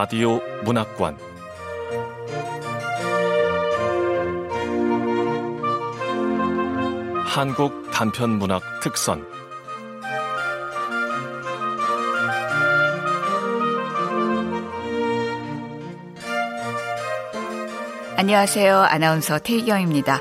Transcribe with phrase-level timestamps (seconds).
[0.00, 1.18] 라디오 문학관
[7.26, 9.26] 한국 단편 문학 특선
[18.16, 18.76] 안녕하세요.
[18.82, 20.20] 아나운서 태희경입니다.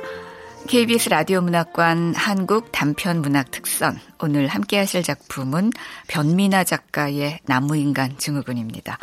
[0.67, 5.69] KBS 라디오 문학관 한국 단편 문학 특선 오늘 함께 하실 작품은
[6.07, 8.97] 변미나 작가의 나무인간 증후군입니다.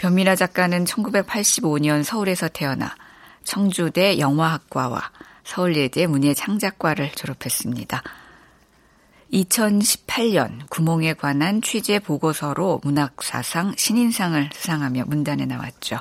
[0.00, 2.94] 변미나 작가는 1985년 서울에서 태어나
[3.44, 5.10] 청주대 영화학과와
[5.44, 8.02] 서울예대 문예창작과를 졸업했습니다.
[9.30, 15.98] 2018년 구몽에 관한 취재 보고서로 문학사상 신인상을 수상하며 문단에 나왔죠.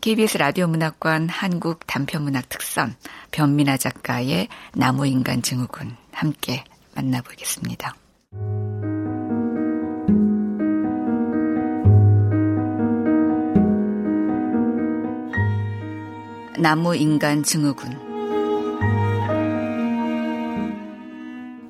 [0.00, 2.94] KBS 라디오 문학관 한국 단편문학 특선
[3.30, 7.94] 변미나 작가의 나무인간 증후군 함께 만나보겠습니다.
[16.58, 17.98] 나무인간 증후군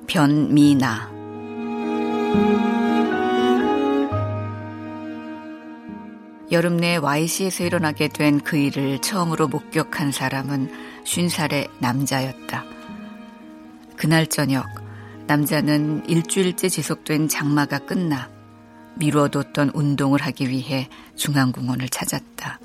[0.07, 1.15] 변미나
[6.51, 10.71] 여름 내 YC에서 일어나게 된 그 일을 처음으로 목격한 사람은
[11.03, 12.63] 50살의 남자였다.
[13.97, 14.65] 그날 저녁,
[15.27, 18.29] 남자는 일주일째 지속된 장마가 끝나
[18.95, 22.59] 미뤄뒀던 운동을 하기 위해 중앙공원을 찾았다.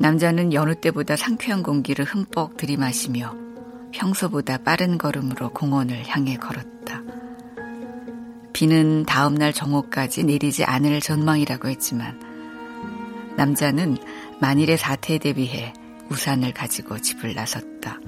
[0.00, 3.34] 남자는 여느 때보다 상쾌한 공기를 흠뻑 들이마시며
[3.92, 7.02] 평소보다 빠른 걸음으로 공원을 향해 걸었다.
[8.52, 12.20] 비는 다음날 정오까지 내리지 않을 전망이라고 했지만
[13.36, 13.98] 남자는
[14.40, 15.72] 만일의 사태에 대비해
[16.10, 17.98] 우산을 가지고 집을 나섰다.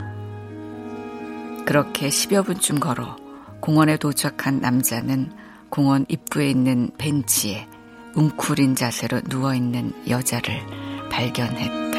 [1.66, 3.16] 그렇게 10여 분쯤 걸어
[3.60, 5.32] 공원에 도착한 남자는
[5.68, 7.68] 공원 입구에 있는 벤치에
[8.14, 11.90] 웅크린 자세로 누워있는 여자를 발견했다.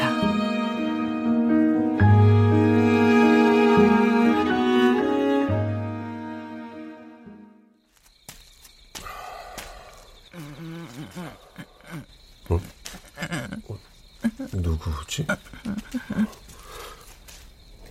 [14.52, 15.26] 누구지?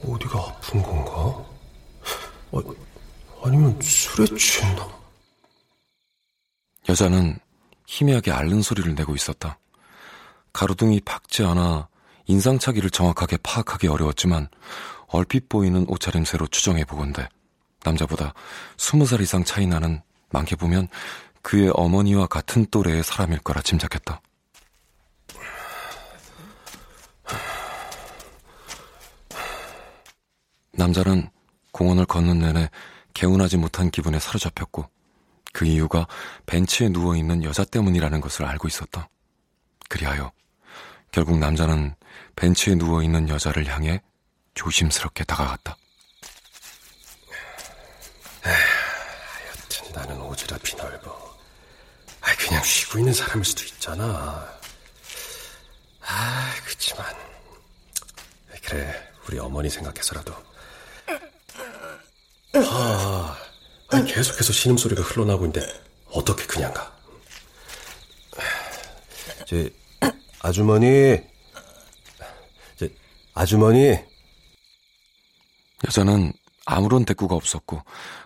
[0.03, 1.45] 어디가 아픈 건가?
[2.51, 2.59] 아,
[3.43, 4.89] 아니면 술에 취했나?
[6.89, 7.37] 여자는
[7.85, 9.57] 희미하게 앓는 소리를 내고 있었다.
[10.53, 11.87] 가로등이 밝지 않아
[12.25, 14.47] 인상차기를 정확하게 파악하기 어려웠지만
[15.07, 17.27] 얼핏 보이는 옷차림새로 추정해 보건대
[17.83, 18.33] 남자보다
[18.77, 20.87] 스무 살 이상 차이 나는 많게 보면
[21.41, 24.21] 그의 어머니와 같은 또래의 사람일 거라 짐작했다.
[30.73, 31.29] 남자는
[31.71, 32.69] 공원을 걷는 내내
[33.13, 34.85] 개운하지 못한 기분에 사로잡혔고
[35.53, 36.07] 그 이유가
[36.45, 39.09] 벤치에 누워있는 여자 때문이라는 것을 알고 있었다.
[39.91, 40.31] 그리하여
[41.11, 41.93] 결국 남자는
[42.37, 44.01] 벤치에 누워있는 여자를 향해
[44.53, 45.75] 조심스럽게 다가갔다.
[48.41, 51.37] 하여튼 나는 오지랖이 넓어.
[52.21, 54.49] 아, 그냥 쉬고 있는 사람일 수도 있잖아.
[56.05, 57.13] 아, 그치만.
[58.63, 60.33] 그래, 우리 어머니 생각해서라도
[62.53, 63.37] 아,
[63.89, 66.89] 아니, 계속해서 신음소리가 흘러나오고 있는데 어떻게 그냥 가?
[69.45, 69.69] 제
[70.43, 71.21] 아주머니,
[72.75, 72.89] 제
[73.33, 73.97] 아주머니.
[75.85, 76.33] 여자는
[76.65, 77.81] 아무런 대꾸가 없었고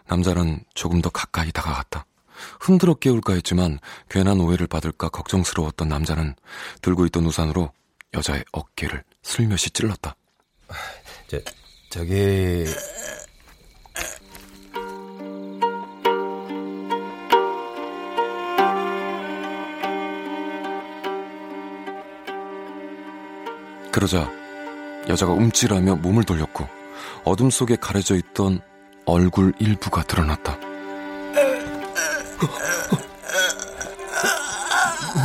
[0.08, 2.06] 남자는 조금 더 가까이 다가갔다.
[2.60, 6.36] 흔들어 깨울까 했지만 괜한 오해를 받을까 걱정스러웠던 남자는
[6.82, 7.72] 들고 있던 우산으로
[8.14, 10.16] 여자의 어깨를 슬며시 찔렀다.
[11.28, 11.40] 저,
[11.90, 12.66] 저기
[23.96, 24.30] 그러자
[25.08, 26.68] 여자가 움찔하며 몸을 돌렸고
[27.24, 28.60] 어둠 속에 가려져 있던
[29.06, 30.58] 얼굴 일부가 드러났다.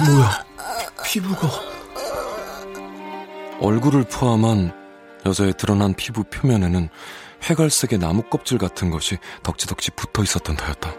[0.06, 0.44] 뭐야?
[1.04, 1.48] 피부가
[3.60, 4.72] 얼굴을 포함한
[5.26, 6.90] 여자의 드러난 피부 표면에는
[7.42, 10.94] 회갈색의 나무 껍질 같은 것이 덕지덕지 붙어 있었던 터였다.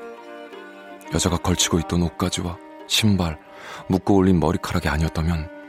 [1.13, 2.57] 여자가 걸치고 있던 옷가지와
[2.87, 3.39] 신발,
[3.87, 5.60] 묶어 올린 머리카락이 아니었다면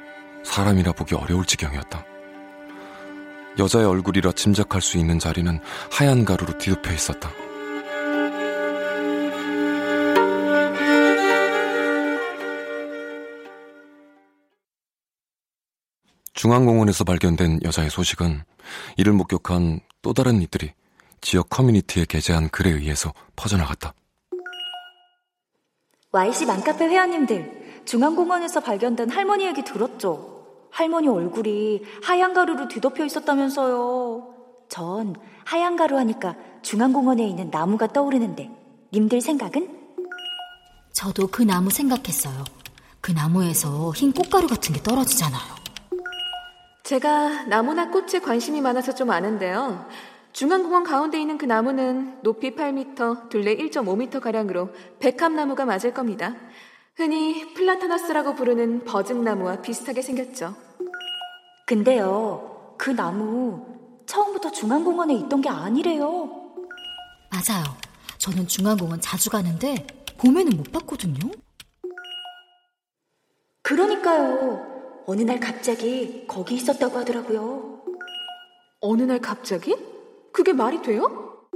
[0.45, 2.05] 사람이라 보기 어려울 지경이었다.
[3.59, 5.61] 여자의 얼굴이라 짐작할 수 있는 자리는
[5.91, 7.31] 하얀 가루로 뒤덮여 있었다.
[16.35, 18.43] 중앙공원에서 발견된 여자의 소식은
[18.97, 20.73] 이를 목격한 또 다른 이들이
[21.21, 23.95] 지역 커뮤니티에 게재한 글에 의해서 퍼져나갔다.
[26.11, 30.69] YC 맘카페 회원님들, 중앙공원에서 발견된 할머니 얘기 들었죠?
[30.71, 34.35] 할머니 얼굴이 하얀 가루로 뒤덮여 있었다면서요.
[34.69, 35.15] 전
[35.45, 38.51] 하얀 가루 하니까 중앙공원에 있는 나무가 떠오르는데
[38.93, 39.69] 님들 생각은?
[40.93, 42.45] 저도 그 나무 생각했어요.
[43.01, 45.63] 그 나무에서 흰 꽃가루 같은 게 떨어지잖아요.
[46.85, 49.87] 제가 나무나 꽃에 관심이 많아서 좀 아는데요.
[50.33, 56.35] 중앙공원 가운데 있는 그 나무는 높이 8m, 둘레 1.5m 가량으로 백합나무가 맞을 겁니다.
[56.95, 60.55] 흔히 플라타너스라고 부르는 버증나무와 비슷하게 생겼죠.
[61.67, 63.67] 근데요, 그 나무
[64.07, 66.07] 처음부터 중앙공원에 있던 게 아니래요.
[67.31, 67.65] 맞아요.
[68.19, 69.87] 저는 중앙공원 자주 가는데
[70.19, 71.31] 봄에는 못 봤거든요.
[73.63, 75.03] 그러니까요.
[75.07, 77.83] 어느 날 갑자기 거기 있었다고 하더라고요.
[78.81, 79.75] 어느 날 갑자기?
[80.33, 81.49] 그게 말이 돼요?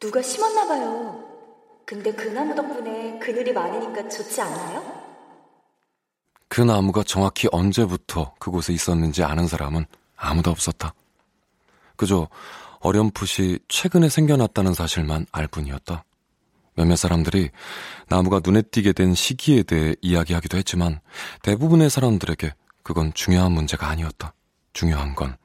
[0.00, 1.27] 누가 심었나 봐요.
[1.88, 5.08] 근데 그 나무 덕분에 그늘이 많으니까 좋지 않아요?
[6.48, 10.92] 그 나무가 정확히 언제부터 그곳에 있었는지 아는 사람은 아무도 없었다.
[11.96, 12.28] 그저
[12.80, 16.04] 어렴풋이 최근에 생겨났다는 사실만 알 뿐이었다.
[16.74, 17.50] 몇몇 사람들이
[18.08, 21.00] 나무가 눈에 띄게 된 시기에 대해 이야기하기도 했지만
[21.42, 22.52] 대부분의 사람들에게
[22.82, 24.34] 그건 중요한 문제가 아니었다.
[24.74, 25.36] 중요한 건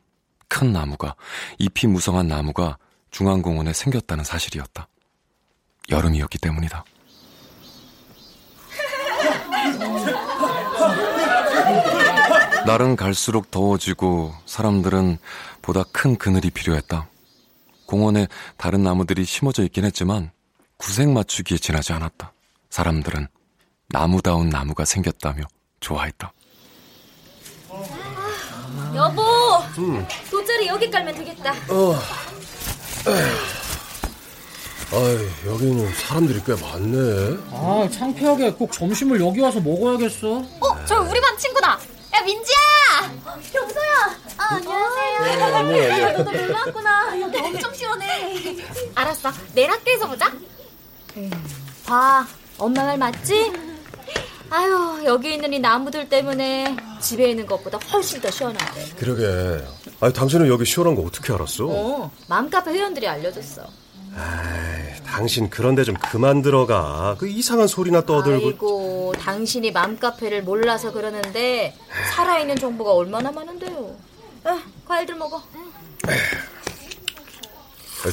[0.53, 1.15] 큰 나무가,
[1.57, 2.77] 잎이 무성한 나무가
[3.09, 4.87] 중앙공원에 생겼다는 사실이었다.
[5.89, 6.83] 여름이었기 때문이다.
[12.65, 15.17] 날은 갈수록 더워지고 사람들은
[15.61, 17.07] 보다 큰 그늘이 필요했다.
[17.85, 18.27] 공원에
[18.57, 20.31] 다른 나무들이 심어져 있긴 했지만
[20.77, 22.31] 구색 맞추기에 지나지 않았다.
[22.69, 23.27] 사람들은
[23.89, 25.43] 나무다운 나무가 생겼다며
[25.79, 26.31] 좋아했다.
[27.69, 29.21] 아, 여보,
[29.79, 30.07] 음.
[30.31, 31.51] 돗자리 여기 깔면 되겠다.
[31.69, 31.95] 어.
[34.95, 37.37] 아이, 여기는 사람들이 꽤 많네.
[37.51, 40.27] 아, 창피하게 꼭 점심을 여기 와서 먹어야겠어.
[40.37, 41.71] 어, 저 우리 반 친구다.
[42.15, 42.55] 야, 민지야!
[43.51, 44.19] 경서야!
[44.37, 45.19] 아, 안녕하세요.
[45.19, 46.17] 어, 안녕하세요.
[46.19, 47.21] 너도 놀러 왔구나.
[47.21, 48.55] 여기 엄청 시원해.
[48.93, 49.31] 알았어.
[49.55, 50.31] 내일 학교에서 보자.
[51.17, 51.31] 음,
[51.85, 52.27] 봐,
[52.59, 53.51] 엄마 말 맞지?
[54.51, 58.89] 아유, 여기 있는 이 나무들 때문에 집에 있는 것보다 훨씬 더 시원하대.
[58.99, 59.65] 그러게.
[60.01, 61.65] 아니, 당신은 여기 시원한 거 어떻게 알았어?
[61.65, 63.63] 어, 맘카페 회원들이 알려줬어.
[64.15, 67.15] 아이, 당신 그런데 좀 그만 들어가.
[67.19, 68.47] 그 이상한 소리나 떠들고.
[68.47, 71.75] 아이고, 당신이 맘카페를 몰라서 그러는데
[72.15, 73.95] 살아있는 정보가 얼마나 많은데요.
[74.43, 75.41] 아, 과일들 먹어.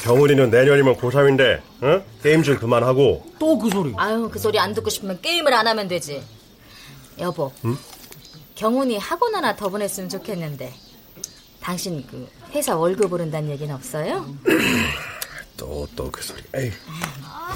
[0.04, 2.02] 경훈이는 내년이면 고3인데, 어?
[2.22, 3.24] 게임 좀 그만하고.
[3.38, 3.92] 또 그 소리.
[3.96, 6.22] 아유, 그 소리 안 듣고 싶으면 게임을 안 하면 되지.
[7.18, 7.76] 여보, 응?
[8.54, 10.72] 경훈이 학원 하나 더 보냈으면 좋겠는데.
[11.60, 14.24] 당신 그 회사 월급 오른다는 얘기는 없어요?
[15.60, 16.42] 또, 또 그 소리.
[16.54, 16.72] 에이.
[17.22, 17.54] 아,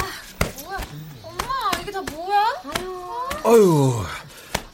[0.63, 0.79] 뭐야.
[1.23, 2.63] 엄마, 이게 다 뭐야?
[2.77, 3.25] 아유.
[3.45, 4.05] 아유.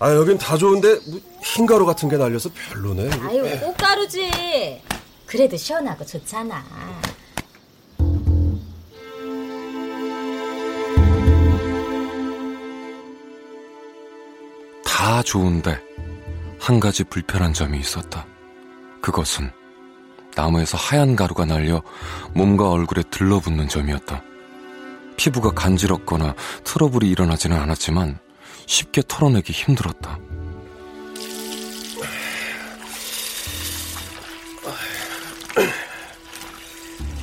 [0.00, 3.08] 아, 여긴 다 좋은데, 뭐, 흰가루 같은 게 날려서 별로네.
[3.22, 4.82] 아유, 꽃가루지.
[5.26, 6.64] 그래도 시원하고 좋잖아.
[14.84, 15.78] 다 좋은데
[16.58, 18.26] 한 가지 불편한 점이 있었다.
[19.00, 19.50] 그것은
[20.40, 21.82] 나무에서 하얀 가루가 날려
[22.32, 24.22] 몸과 얼굴에 들러붙는 점이었다.
[25.16, 28.18] 피부가 간지럽거나 트러블이 일어나지는 않았지만
[28.66, 30.18] 쉽게 털어내기 힘들었다.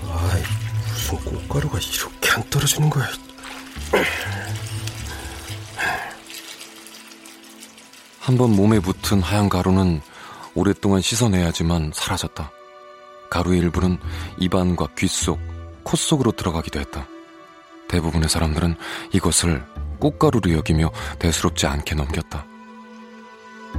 [0.04, 0.38] 아,
[0.94, 3.08] 무슨 꽃가루가 이렇게 안 떨어지는 거야?
[8.20, 10.02] 한 번 몸에 붙은 하얀 가루는
[10.54, 12.52] 오랫동안 씻어내야지만 사라졌다.
[13.30, 13.98] 가루의 일부는
[14.40, 15.40] 입안과 귀 속,
[15.84, 17.08] 코 속으로 들어가기도 했다.
[17.88, 18.76] 대부분의 사람들은
[19.14, 19.64] 이것을
[20.00, 22.46] 꽃가루로 여기며 대수롭지 않게 넘겼다.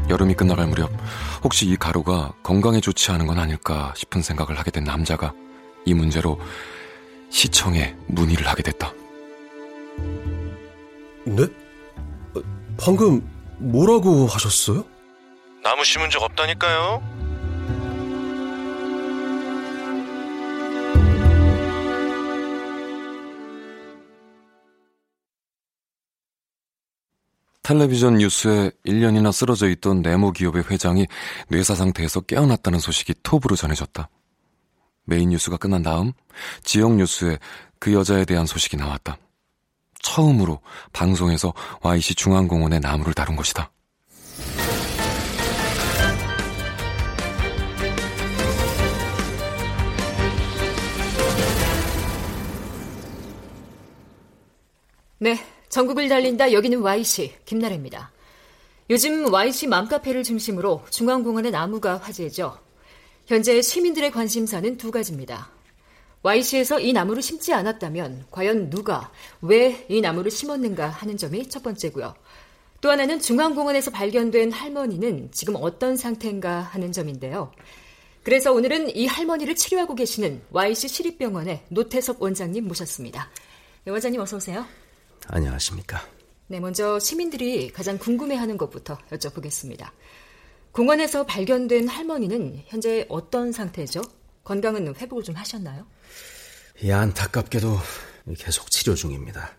[0.08, 0.90] 여름이 끝나갈 무렵
[1.42, 5.32] 혹시 이 가루가 건강에 좋지 않은 건 아닐까 싶은 생각을 하게 된 남자가
[5.84, 6.40] 이 문제로
[7.30, 8.92] 시청에 문의를 하게 됐다.
[11.24, 11.46] 네?
[12.80, 13.28] 방금
[13.58, 14.84] 뭐라고 하셨어요?
[15.62, 17.17] 나무 심은 적 없다니까요.
[27.68, 31.06] 텔레비전 뉴스에 1년이나 쓰러져 있던 네모 기업의 회장이
[31.48, 34.08] 뇌사 상태에서 깨어났다는 소식이 톱으로 전해졌다.
[35.04, 36.14] 메인 뉴스가 끝난 다음
[36.62, 37.38] 지역 뉴스에
[37.78, 39.18] 그 여자에 대한 소식이 나왔다.
[40.00, 40.60] 처음으로
[40.94, 43.70] 방송에서 YC 중앙공원의 나무를 다룬 것이다.
[55.18, 58.10] 네, 전국을 달린다 여기는 Y시 김나래입니다.
[58.90, 62.58] 요즘 Y시 맘카페를 중심으로 중앙공원의 나무가 화제죠.
[63.26, 65.50] 현재 시민들의 관심사는 두 가지입니다.
[66.22, 72.14] Y시에서 이 나무를 심지 않았다면 과연 누가 왜 이 나무를 심었는가 하는 점이 첫 번째고요.
[72.80, 77.52] 또 하나는 중앙공원에서 발견된 할머니는 지금 어떤 상태인가 하는 점인데요.
[78.22, 83.30] 그래서 오늘은 이 할머니를 치료하고 계시는 Y시 시립병원의 노태섭 원장님 모셨습니다.
[83.84, 84.64] 네, 원장님 어서 오세요.
[85.28, 86.00] 안녕하십니까.
[86.48, 89.90] 네, 먼저 시민들이 가장 궁금해하는 것부터 여쭤보겠습니다.
[90.72, 94.00] 공원에서 발견된 할머니는 현재 어떤 상태죠?
[94.44, 95.86] 건강은 회복을 좀 하셨나요?
[96.82, 97.78] 예, 안타깝게도
[98.38, 99.50] 계속 치료 중입니다.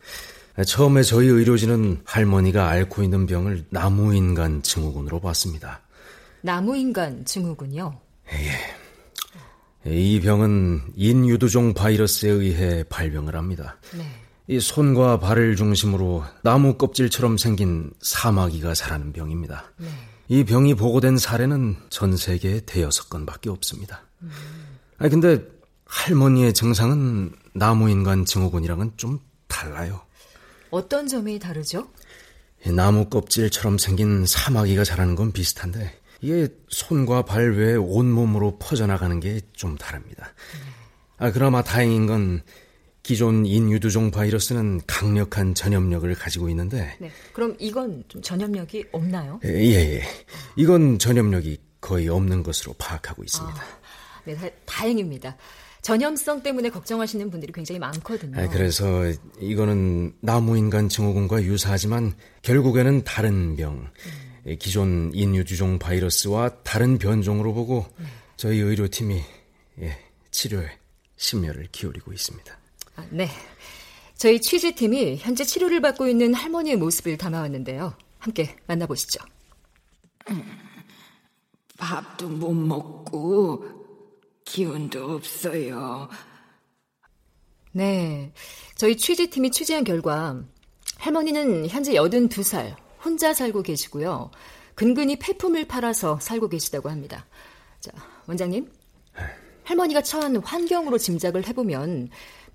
[0.66, 5.82] 처음에 저희 의료진은 할머니가 앓고 있는 병을 나무인간 증후군으로 봤습니다.
[6.42, 8.00] 나무인간 증후군요?
[8.34, 9.90] 예.
[9.90, 13.78] 이 병은 인유두종 바이러스에 의해 발병을 합니다.
[13.98, 14.06] 네.
[14.50, 19.64] 이 손과 발을 중심으로 나무 껍질처럼 생긴 사마귀가 자라는 병입니다.
[19.78, 19.88] 네.
[20.28, 24.02] 이 병이 보고된 사례는 전 세계에 대여섯 건밖에 없습니다.
[24.24, 24.32] 음.
[24.98, 25.40] 아 근데
[25.86, 30.02] 할머니의 증상은 나무인간 증후군이랑은 좀 달라요.
[30.72, 31.88] 어떤 점이 다르죠?
[32.66, 39.78] 나무 껍질처럼 생긴 사마귀가 자라는 건 비슷한데 이게 손과 발 외에 온몸으로 퍼져나가는 게 좀
[39.78, 40.34] 다릅니다.
[41.18, 42.42] 아, 그나마 다행인 건
[43.04, 46.96] 기존 인유두종 바이러스는 강력한 전염력을 가지고 있는데.
[47.00, 47.12] 네.
[47.34, 49.40] 그럼 이건 좀 전염력이 없나요?
[49.46, 50.02] 예, 예.
[50.56, 53.62] 이건 전염력이 거의 없는 것으로 파악하고 있습니다.
[53.62, 55.38] 아, 네, 다, 다행입니다.
[55.82, 58.40] 전염성 때문에 걱정하시는 분들이 굉장히 많거든요.
[58.40, 59.06] 아, 그래서
[59.40, 63.76] 이거는 나무인간 증후군과 유사하지만 결국에는 다른 병.
[63.76, 64.30] 음.
[64.46, 68.06] 예, 기존 인유주종 바이러스와 다른 변종으로 보고 네.
[68.36, 69.22] 저희 의료팀이
[69.82, 69.98] 예,
[70.32, 70.70] 치료에
[71.18, 72.59] 심혈을 기울이고 있습니다.
[73.00, 73.30] 아, 네.
[74.18, 77.94] 저희 취재팀이 현재 치료를 받고 있는 할머니의 모습을 담아왔는데요.
[78.18, 79.24] 함께 만나보시죠.
[80.30, 80.44] 음,
[81.78, 83.64] 밥도 못 먹고
[84.44, 86.10] 기운도 없어요.
[87.72, 88.34] 네.
[88.76, 90.44] 저희 취재팀이 취재한 결과
[90.98, 94.32] 할머니는 현재 82살, 혼자 살고 계시고요.
[94.76, 97.26] 근근히 폐품을 팔아서 살고 계시다고 합니다.
[97.80, 97.92] 자,
[98.28, 98.70] 원장님.
[99.64, 102.10] 할머니가 처한 환경으로 짐작을 해보면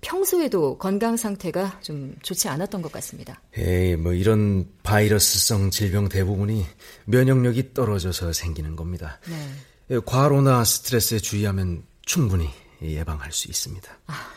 [0.05, 3.41] 평소에도 건강 상태가 좀 좋지 않았던 것 같습니다.
[3.57, 6.63] 에이, 뭐 이런 바이러스성 질병 대부분이
[7.05, 9.19] 면역력이 떨어져서 생기는 겁니다.
[9.27, 9.49] 네.
[9.89, 12.49] 예, 과로나 스트레스에 주의하면 충분히
[12.83, 13.91] 예방할 수 있습니다.
[14.05, 14.31] 아,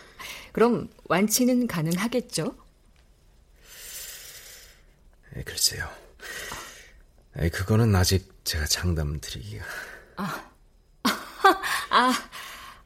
[0.53, 2.55] 그럼 완치는 가능하겠죠?
[5.35, 5.87] 에, 예, 글쎄요.
[7.37, 9.67] 에, 그거는 아직 제가 장담 드리기가.
[10.17, 10.51] 아,
[11.91, 12.13] 아,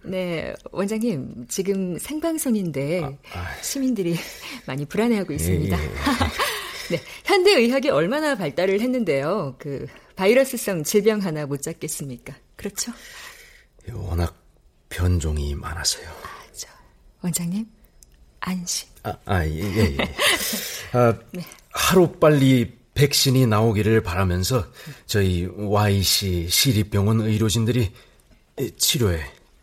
[0.05, 3.63] 네, 원장님, 지금 생방송인데 아, 아.
[3.63, 4.17] 시민들이
[4.67, 5.79] 많이 불안해하고 있습니다.
[5.79, 5.89] 예, 예.
[6.91, 9.57] 네, 현대 의학이 얼마나 발달을 했는데요.
[9.59, 12.35] 그 바이러스성 질병 하나 못 잡겠습니까?
[12.57, 12.93] 그렇죠?
[13.93, 14.37] 워낙
[14.89, 16.09] 변종이 많아서요.
[16.09, 16.69] 아, 저,
[17.23, 17.67] 원장님,
[18.41, 18.89] 안심.
[19.05, 19.97] 아, 아 예, 예.
[19.99, 20.15] 예.
[20.93, 21.45] 아, 네.
[21.71, 24.67] 하루 빨리 백신이 나오기를 바라면서
[25.07, 27.91] 저희 Y시 시립병원 의료진들이
[28.77, 29.23] 치료에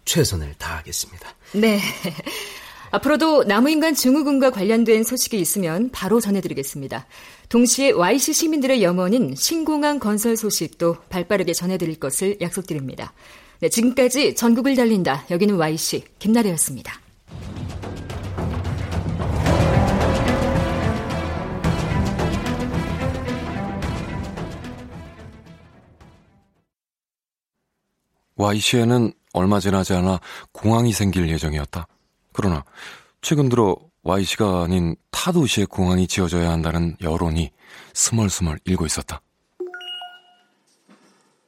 [0.10, 1.30] 최선을 다하겠습니다.
[1.54, 1.80] 네.
[2.92, 7.06] 앞으로도 나무인간 증후군과 관련된 소식이 있으면 바로 전해드리겠습니다.
[7.50, 13.14] 동시에 YC 시민들의 염원인 신공항 건설 소식도 발빠르게 전해드릴 것을 약속드립니다.
[13.60, 15.26] 네, 지금까지 전국을 달린다.
[15.30, 17.00] 여기는 YC 김나래였습니다.
[28.38, 30.20] Y시에는 얼마 지나지 않아
[30.52, 31.88] 공항이 생길 예정이었다.
[32.34, 32.64] 그러나
[33.22, 37.52] 최근 들어 Y시가 아닌 타 도시에 공항이 지어져야 한다는 여론이
[37.94, 39.22] 스멀스멀 일고 있었다.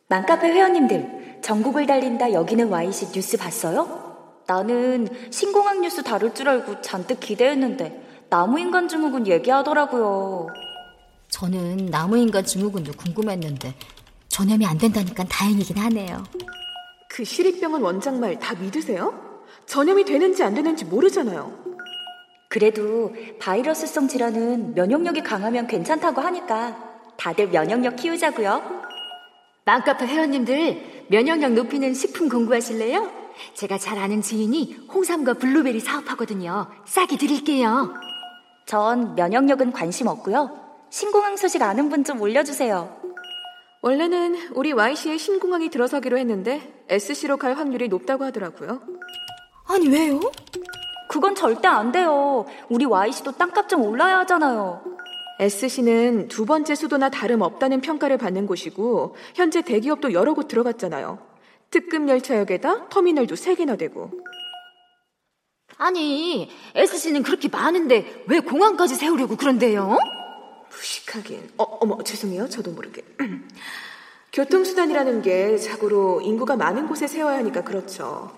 [0.09, 4.43] 맘카페 회원님들, 전국을 달린다 여기는 Y시 뉴스 봤어요?
[4.45, 10.47] 나는 신공항 뉴스 다룰 줄 알고 잔뜩 기대했는데 나무인간 증후군 얘기하더라고요.
[11.29, 13.73] 저는 나무인간 증후군도 궁금했는데
[14.27, 16.23] 전염이 안 된다니까 다행이긴 하네요.
[17.21, 19.13] 그 시립병원 원장 말 다 믿으세요?
[19.67, 21.53] 전염이 되는지 안 되는지 모르잖아요.
[22.49, 26.75] 그래도 바이러스성 질환은 면역력이 강하면 괜찮다고 하니까
[27.17, 28.63] 다들 면역력 키우자고요.
[29.65, 33.11] 맘카페 회원님들 면역력 높이는 식품 공부하실래요?
[33.53, 36.71] 제가 잘 아는 지인이 홍삼과 블루베리 사업하거든요.
[36.85, 37.93] 싸게 드릴게요.
[38.65, 40.57] 전 면역력은 관심 없고요.
[40.89, 43.00] 신공항 소식 아는 분 좀 올려주세요.
[43.83, 48.81] 원래는 우리 Y시에 신공항이 들어서기로 했는데 SC로 갈 확률이 높다고 하더라고요.
[49.67, 50.19] 아니 왜요?
[51.09, 52.45] 그건 절대 안 돼요.
[52.69, 54.83] 우리 Y시도 땅값 좀 올라야 하잖아요.
[55.39, 61.17] SC는 두 번째 수도나 다름없다는 평가를 받는 곳이고 현재 대기업도 여러 곳 들어갔잖아요.
[61.71, 64.11] 특급 열차역에다 터미널도 세 개나 되고.
[65.77, 69.97] 아니, SC는 그렇게 많은데 왜 공항까지 세우려고 그런데요?
[70.71, 71.51] 무식하긴.
[71.57, 72.49] 어, 어머, 죄송해요.
[72.49, 73.03] 저도 모르게.
[74.33, 78.31] 교통수단이라는 게 자고로 인구가 많은 곳에 세워야 하니까 그렇죠.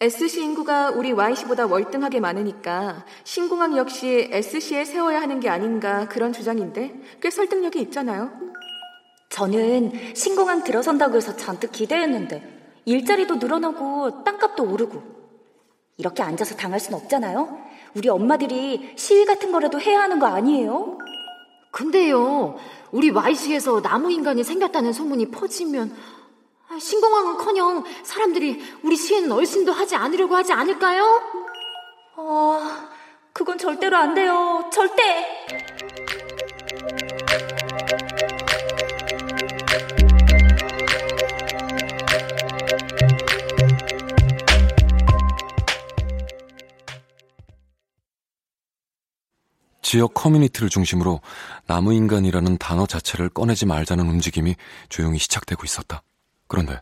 [0.00, 7.00] SC 인구가 우리 YC보다 월등하게 많으니까 신공항 역시 SC에 세워야 하는 게 아닌가 그런 주장인데
[7.20, 8.32] 꽤 설득력이 있잖아요.
[9.30, 15.02] 저는 신공항 들어선다고 해서 잔뜩 기대했는데 일자리도 늘어나고 땅값도 오르고
[15.96, 17.58] 이렇게 앉아서 당할 순 없잖아요.
[17.94, 20.98] 우리 엄마들이 시위 같은 거라도 해야 하는 거 아니에요?
[21.74, 22.56] 근데요,
[22.92, 25.92] 우리 YC에서 나무 인간이 생겼다는 소문이 퍼지면
[26.78, 31.20] 신공항은커녕 사람들이 우리 시에는 얼씬도 하지 않으려고 하지 않을까요?
[32.14, 32.88] 아,
[33.32, 34.70] 그건 절대로 안 돼요.
[34.72, 35.26] 절대!
[49.94, 51.20] 지역 커뮤니티를 중심으로
[51.68, 54.56] 나무인간이라는 단어 자체를 꺼내지 말자는 움직임이
[54.88, 56.02] 조용히 시작되고 있었다.
[56.48, 56.80] 그런데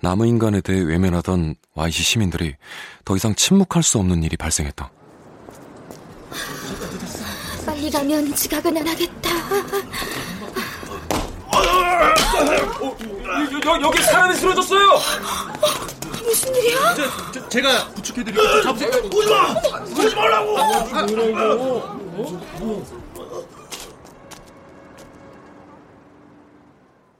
[0.00, 2.54] 나무인간에 대해 외면하던 YC 시민들이
[3.04, 4.92] 더 이상 침묵할 수 없는 일이 발생했다.
[7.66, 9.30] 빨리 가면 지각은 안 하겠다.
[13.66, 15.00] 여, 여, 기 사람이 쓰러졌어요!
[16.22, 16.94] 무슨 일이야?
[16.94, 18.90] 제, 제, 가 부축해드리고 잡으세요.
[19.12, 19.52] 오지 마!
[20.00, 22.05] 오지 말라고!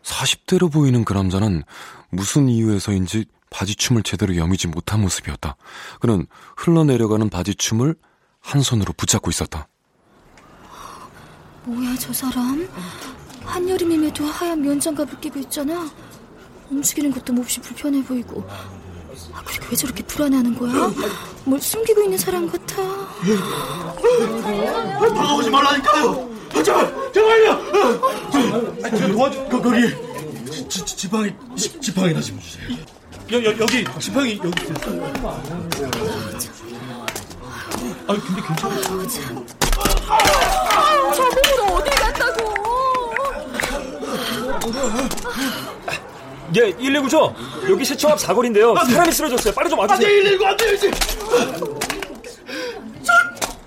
[0.03, 1.63] 40대로 보이는 그 남자는
[2.11, 5.57] 무슨 이유에서인지 바지춤을 제대로 여미지 못한 모습이었다.
[6.01, 7.95] 그는 흘러내려가는 바지춤을
[8.41, 9.69] 한 손으로 붙잡고 있었다.
[11.65, 12.69] 뭐야 저 사람?
[13.45, 15.91] 한여름임에도 하얀 면장갑을 끼고 있잖아.
[16.71, 18.47] 움직이는 것도 몹시 불편해 보이고.
[19.33, 20.93] 아, 그리고 왜 저렇게 불안해하는 거야?
[21.45, 22.77] 뭘 숨기고 있는 사람 같아.
[25.15, 26.29] 다가오지 말라니까요.
[26.65, 27.61] 제발, 제발요.
[28.33, 29.49] 저, 저 도와줘.
[29.49, 29.81] 거, 거기
[30.69, 32.67] 지, 지, 방이 지, 지팡이나 좀 주세요.
[33.33, 35.05] 여, 여, 여기 지팡이 여기 있어요.
[38.09, 38.83] 아 근데 괜찮아요.
[41.13, 42.55] 저 몸으로 어딜 갔다고?
[46.55, 47.35] 예, 119죠?
[47.71, 48.75] 여기 시청 앞 사거리인데요.
[48.75, 49.53] 사람이 쓰러졌어요.
[49.55, 50.07] 빨리 좀 와주세요.
[50.07, 50.77] 안 돼, 119, 안 돼요,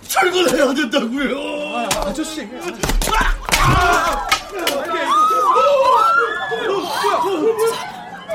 [0.07, 1.37] 철거해야 된다고요.
[2.03, 2.47] 아, 저씨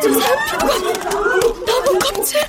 [0.03, 2.41] 저 사람 피부가 너무 껍질.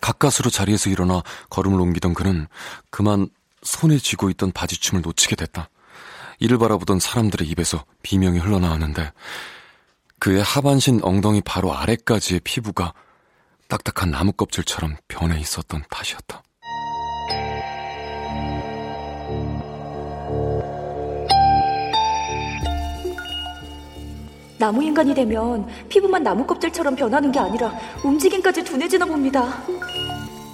[0.00, 2.46] 가까스로 자리에서 일어나 걸음을 옮기던 그는
[2.90, 3.28] 그만
[3.62, 5.68] 손에 쥐고 있던 바지춤을 놓치게 됐다.
[6.38, 9.12] 이를 바라보던 사람들의 입에서 비명이 흘러나왔는데
[10.20, 12.92] 그의 하반신 엉덩이 바로 아래까지의 피부가
[13.68, 16.42] 딱딱한 나무 껍질처럼 변해 있었던 탓이었다.
[24.58, 27.72] 나무 인간이 되면 피부만 나무 껍질처럼 변하는 게 아니라
[28.04, 29.62] 움직임까지 둔해지나 봅니다.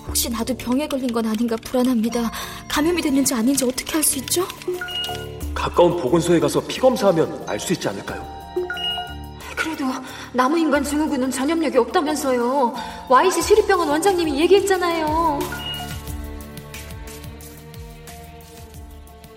[0.07, 2.31] 혹시 나도 병에 걸린 건 아닌가 불안합니다.
[2.68, 4.46] 감염이 됐는지 아닌지 어떻게 알 수 있죠?
[5.52, 8.36] 가까운 보건소에 가서 피 검사하면 알 수 있지 않을까요?
[10.37, 12.75] 그래도 나무 인간 증후군은 전염력이 없다면서요.
[13.09, 15.38] YC 시립병원 원장님이 얘기했잖아요.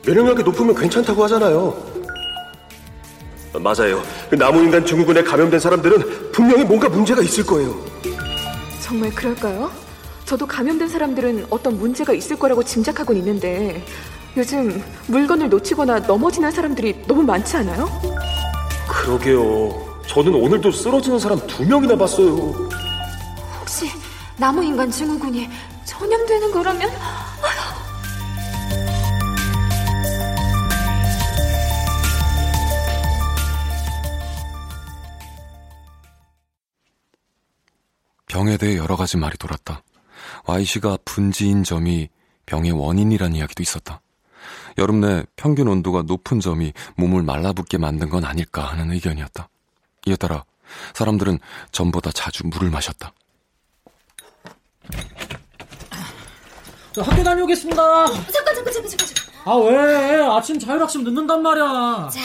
[0.05, 1.89] 면역력이 높으면 괜찮다고 하잖아요.
[3.53, 4.03] 맞아요.
[4.29, 7.75] 그 나무인간 증후군에 감염된 사람들은 분명히 뭔가 문제가 있을 거예요.
[8.81, 9.71] 정말 그럴까요?
[10.25, 13.83] 저도 감염된 사람들은 어떤 문제가 있을 거라고 짐작하곤 있는데
[14.37, 17.89] 요즘 물건을 놓치거나 넘어지는 사람들이 너무 많지 않아요?
[18.87, 19.88] 그러게요.
[20.09, 22.35] 저는 오늘도 쓰러지는 사람 두 명이나 봤어요.
[23.59, 23.85] 혹시
[24.37, 25.47] 나무인간 증후군이
[25.85, 26.89] 전염되는 거라면?
[38.25, 39.83] 병에 대해 여러 가지 말이 돌았다.
[40.45, 42.09] Y씨가 분지인 점이
[42.47, 44.01] 병의 원인이라는 이야기도 있었다.
[44.79, 49.49] 여름 내 평균 온도가 높은 점이 몸을 말라붙게 만든 건 아닐까 하는 의견이었다.
[50.05, 50.43] 이에 따라
[50.93, 51.39] 사람들은
[51.71, 53.13] 전보다 자주 물을 마셨다.
[56.93, 57.81] 저 학교 다녀오겠습니다.
[58.03, 59.07] 어, 잠깐, 잠깐, 잠깐, 잠깐.
[59.45, 60.21] 아, 왜?
[60.25, 62.09] 아침 자율학습 늦는단 말이야.
[62.11, 62.19] 자,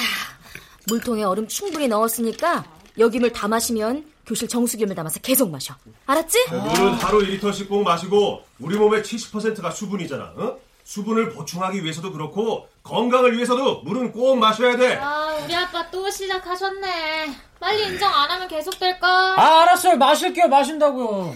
[0.88, 2.64] 물통에 얼음 충분히 넣었으니까
[2.98, 5.74] 여기 물 다 마시면 교실 정수기물 담아서 계속 마셔.
[6.06, 6.46] 알았지?
[6.50, 10.24] 물은 하루 2리터씩 꼭 마시고 우리 몸의 70%가 수분이잖아.
[10.36, 10.56] 어?
[10.84, 14.96] 수분을 보충하기 위해서도 그렇고 건강을 위해서도 물은 꼭 마셔야 돼.
[14.96, 17.34] 아, 우리 아빠 또 시작하셨네.
[17.64, 19.08] 빨리 인정 안 하면 계속될까?
[19.40, 19.96] 아, 알았어요.
[19.96, 20.48] 마실게요.
[20.48, 21.34] 마신다고요.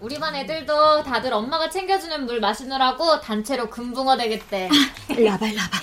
[0.00, 4.68] 우리 반 애들도 다들 엄마가 챙겨주는 물 마시느라고 단체로 금붕어 되겠대.
[5.10, 5.78] 와봐, 일로 와봐.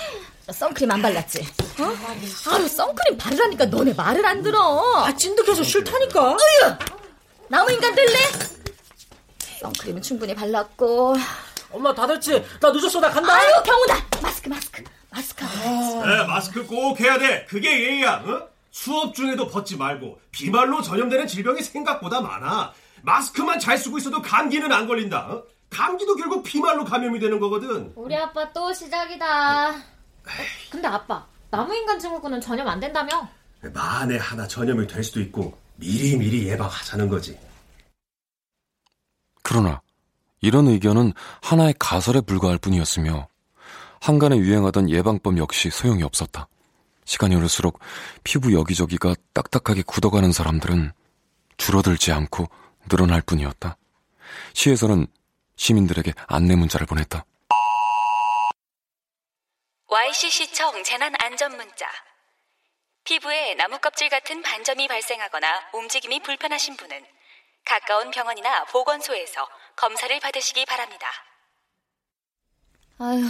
[0.52, 1.40] 선크림 안 발랐지?
[1.80, 2.52] 어?
[2.52, 4.60] 아유, 선크림 바르라니까 너네 말을 안 들어.
[5.06, 6.32] 아, 찐득해서 싫다니까.
[6.32, 6.74] 으유!
[7.48, 8.18] 나무 인간 들래?
[9.62, 11.16] 선크림은 충분히 발랐고.
[11.70, 12.44] 엄마 다 됐지?
[12.60, 13.00] 나 늦었어.
[13.00, 13.32] 나 간다.
[13.32, 13.96] 아유, 경우다.
[14.20, 14.84] 마스크, 마스크.
[15.08, 15.44] 마스크.
[15.46, 17.46] 네, 마스크 꼭 해야 돼.
[17.48, 18.22] 그게 예의야.
[18.26, 18.51] 어?
[18.72, 22.72] 수업 중에도 벗지 말고 비말로 전염되는 질병이 생각보다 많아.
[23.02, 25.30] 마스크만 잘 쓰고 있어도 감기는 안 걸린다.
[25.30, 25.44] 어?
[25.70, 27.92] 감기도 결국 비말로 감염이 되는 거거든.
[27.94, 29.74] 우리 아빠 또 시작이다.
[30.70, 33.28] 근데 아빠, 나무인간 증후군은 전염 안 된다며?
[33.72, 37.38] 만에 하나 전염이 될 수도 있고 미리 미리 예방하자는 거지.
[39.42, 39.80] 그러나
[40.40, 43.28] 이런 의견은 하나의 가설에 불과할 뿐이었으며
[44.00, 46.48] 한간에 유행하던 예방법 역시 소용이 없었다.
[47.04, 47.78] 시간이 흐를수록
[48.24, 50.92] 피부 여기저기가 딱딱하게 굳어가는 사람들은
[51.56, 52.48] 줄어들지 않고
[52.88, 53.76] 늘어날 뿐이었다.
[54.54, 55.06] 시에서는
[55.56, 57.24] 시민들에게 안내 문자를 보냈다.
[59.86, 61.86] YC시청 재난 안전 문자.
[63.04, 67.04] 피부에 나무 껍질 같은 반점이 발생하거나 움직임이 불편하신 분은
[67.64, 71.06] 가까운 병원이나 보건소에서 검사를 받으시기 바랍니다.
[72.98, 73.22] 아휴,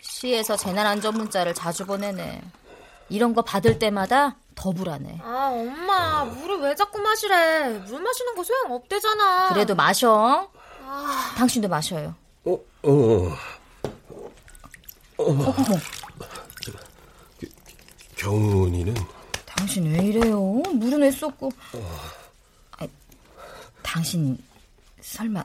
[0.00, 2.42] 시에서 재난 안전 문자를 자주 보내네.
[3.08, 5.20] 이런 거 받을 때마다 더 불안해.
[5.22, 7.68] 아, 엄마, 물을 왜 자꾸 마시래?
[7.70, 9.48] 물 마시는 거 소용 없대잖아.
[9.52, 10.48] 그래도 마셔.
[10.86, 11.34] 아...
[11.36, 12.14] 당신도 마셔요.
[12.44, 13.36] 어, 어, 어.
[15.16, 15.54] 어, 어머.
[18.16, 18.94] 경훈이는?
[19.44, 20.40] 당신 왜 이래요?
[20.40, 21.48] 물은 왜 쏟고.
[21.74, 22.00] 어.
[22.78, 22.86] 아,
[23.82, 24.38] 당신
[25.00, 25.44] 설마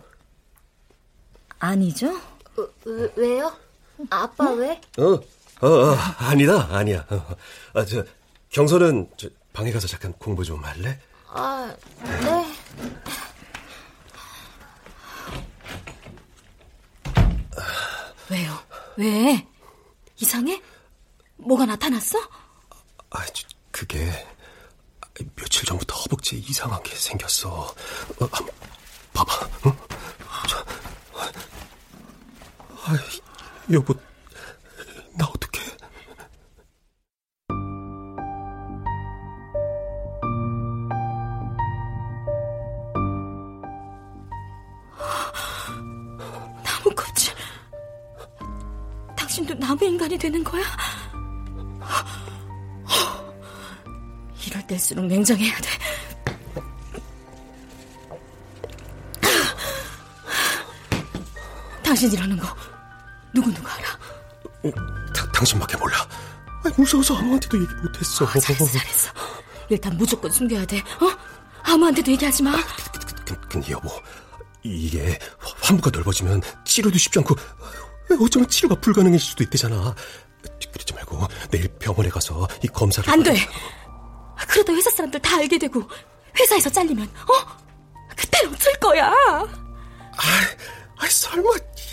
[1.60, 2.10] 아니죠?
[2.58, 3.54] 어, 왜, 왜요?
[4.10, 4.60] 아빠 응?
[4.60, 4.82] 왜?
[4.98, 5.20] 어,
[5.62, 7.06] 어, 어, 아니다, 아니야.
[7.74, 8.04] 아, 저,
[8.50, 10.98] 경서는 저, 방에 가서 잠깐 공부 좀 할래?
[11.28, 12.56] 아, 네.
[18.30, 18.58] 왜요?
[18.96, 19.48] 왜?
[20.18, 20.62] 이상해?
[21.38, 22.18] 뭐가 나타났어?
[23.10, 23.26] 아,
[23.72, 24.12] 그게
[25.36, 27.50] 며칠 전부터 허벅지에 이상한 게 생겼어.
[27.50, 28.48] 어, 한번
[29.14, 29.50] 봐봐.
[29.66, 29.72] 응?
[30.48, 30.66] 저,
[32.86, 32.98] 아,
[33.72, 33.94] 여보,
[49.40, 50.64] 당신도 나무 인간이 되는 거야?
[54.46, 55.70] 이럴 때일수록 냉정해야 돼.
[61.84, 62.48] 당신 이러는 거
[63.34, 64.00] 누구누구 알아?
[65.14, 66.08] 다, 당신밖에 몰라.
[66.64, 68.26] 아니, 무서워서 아무한테도 얘기 못했어.
[68.26, 69.12] 어, 잘했어, 잘했어.
[69.70, 70.80] 일단 무조건 숨겨야 돼.
[70.80, 71.18] 어?
[71.64, 72.52] 아무한테도 얘기하지 마.
[73.26, 73.90] 근, 근데 여보,
[74.64, 75.18] 이게
[75.62, 77.36] 환부가 넓어지면 치료도 쉽지 않고
[78.20, 79.96] 어쩌면 치료가 불가능해질 수도 있대잖아.
[80.72, 83.36] 그러지 말고 내일 병원에 가서 이 검사를 안 돼.
[84.48, 85.84] 그러다 회사 사람들 다 알게 되고
[86.40, 87.60] 회사에서 잘리면 어?
[88.16, 89.08] 그땐 어쩔 거야?
[89.08, 89.56] 아,
[90.98, 91.50] 아 설마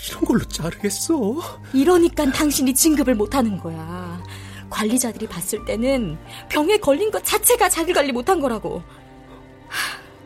[0.09, 1.61] 이런 걸로 자르겠어?
[1.73, 4.23] 이러니까 당신이 진급을 못 하는 거야.
[4.71, 8.83] 관리자들이 봤을 때는 병에 걸린 것 자체가 자기 관리 못한 거라고.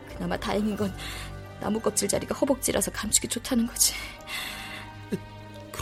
[0.09, 0.95] 그나마 다행인 건
[1.59, 3.93] 나무 껍질 자리가 허벅지라서 감추기 좋다는 거지.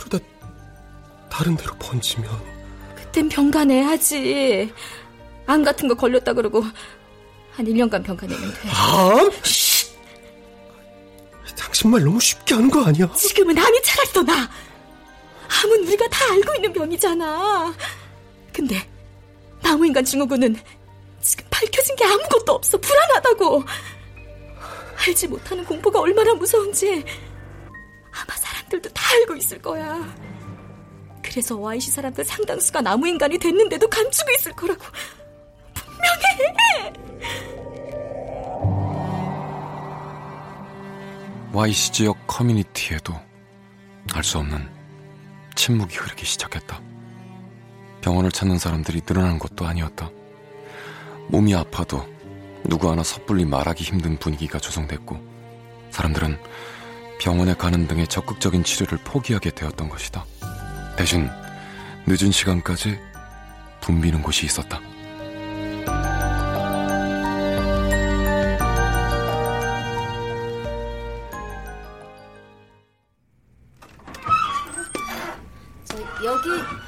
[0.00, 0.24] 그러다
[1.30, 2.28] 다른 데로 번지면
[2.96, 4.72] 그땐 병가 내야지.
[5.46, 6.62] 암 같은 거 걸렸다 그러고
[7.52, 8.68] 한 1년간 병가 내면 돼.
[8.70, 9.30] 암?
[11.56, 13.12] 당신 말 너무 쉽게 하는 거 아니야?
[13.14, 14.50] 지금은 암이 차렸어 나.
[15.62, 17.74] 암은 우리가 다 알고 있는 병이잖아.
[18.52, 18.88] 근데
[19.60, 20.56] 나무인간 증후군은
[21.20, 23.64] 지금 밝혀진 게 아무것도 없어 불안하다고.
[25.06, 27.04] 알지 못하는 공포가 얼마나 무서운지
[28.12, 30.14] 아마 사 람들도 다 알고 있을 거야.
[31.22, 34.80] 그래서 YC 사람들 상당수가 나무 인간이 됐는데도 감추고 있을 거라고.
[35.74, 36.92] 분명해!
[41.52, 43.12] YC 지역 커뮤니티에도
[44.14, 44.68] 알 수 없는
[45.56, 46.80] 침묵이 흐르기 시작했다.
[48.00, 50.08] 병원을 찾는 사람들이 늘어난 것도 아니었다.
[51.28, 52.08] 몸이 아파도
[52.64, 55.20] 누구 하나 섣불리 말하기 힘든 분위기가 조성됐고
[55.90, 56.38] 사람들은
[57.20, 60.24] 병원에 가는 등의 적극적인 치료를 포기하게 되었던 것이다.
[60.96, 61.28] 대신
[62.06, 62.98] 늦은 시간까지
[63.82, 64.80] 붐비는 곳이 있었다.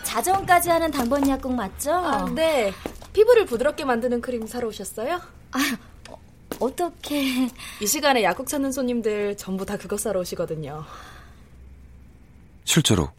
[0.02, 1.90] 자정까지 하는 당번 약국 맞죠?
[1.92, 2.72] 아, 네.
[3.12, 5.20] 피부를 부드럽게 만드는 크림 사러 오셨어요?
[5.52, 5.58] 아,
[6.62, 7.48] 어떻게?
[7.80, 10.84] 이 시간에 약국 찾는 손님들 전부 다 그거 사러 오시거든요.
[12.64, 13.10] 실제로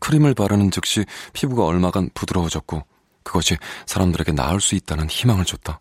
[0.00, 2.82] 크림을 바르는 즉시 피부가 얼마간 부드러워졌고
[3.22, 5.80] 그것이 사람들에게 나을 수 있다는 희망을 줬다.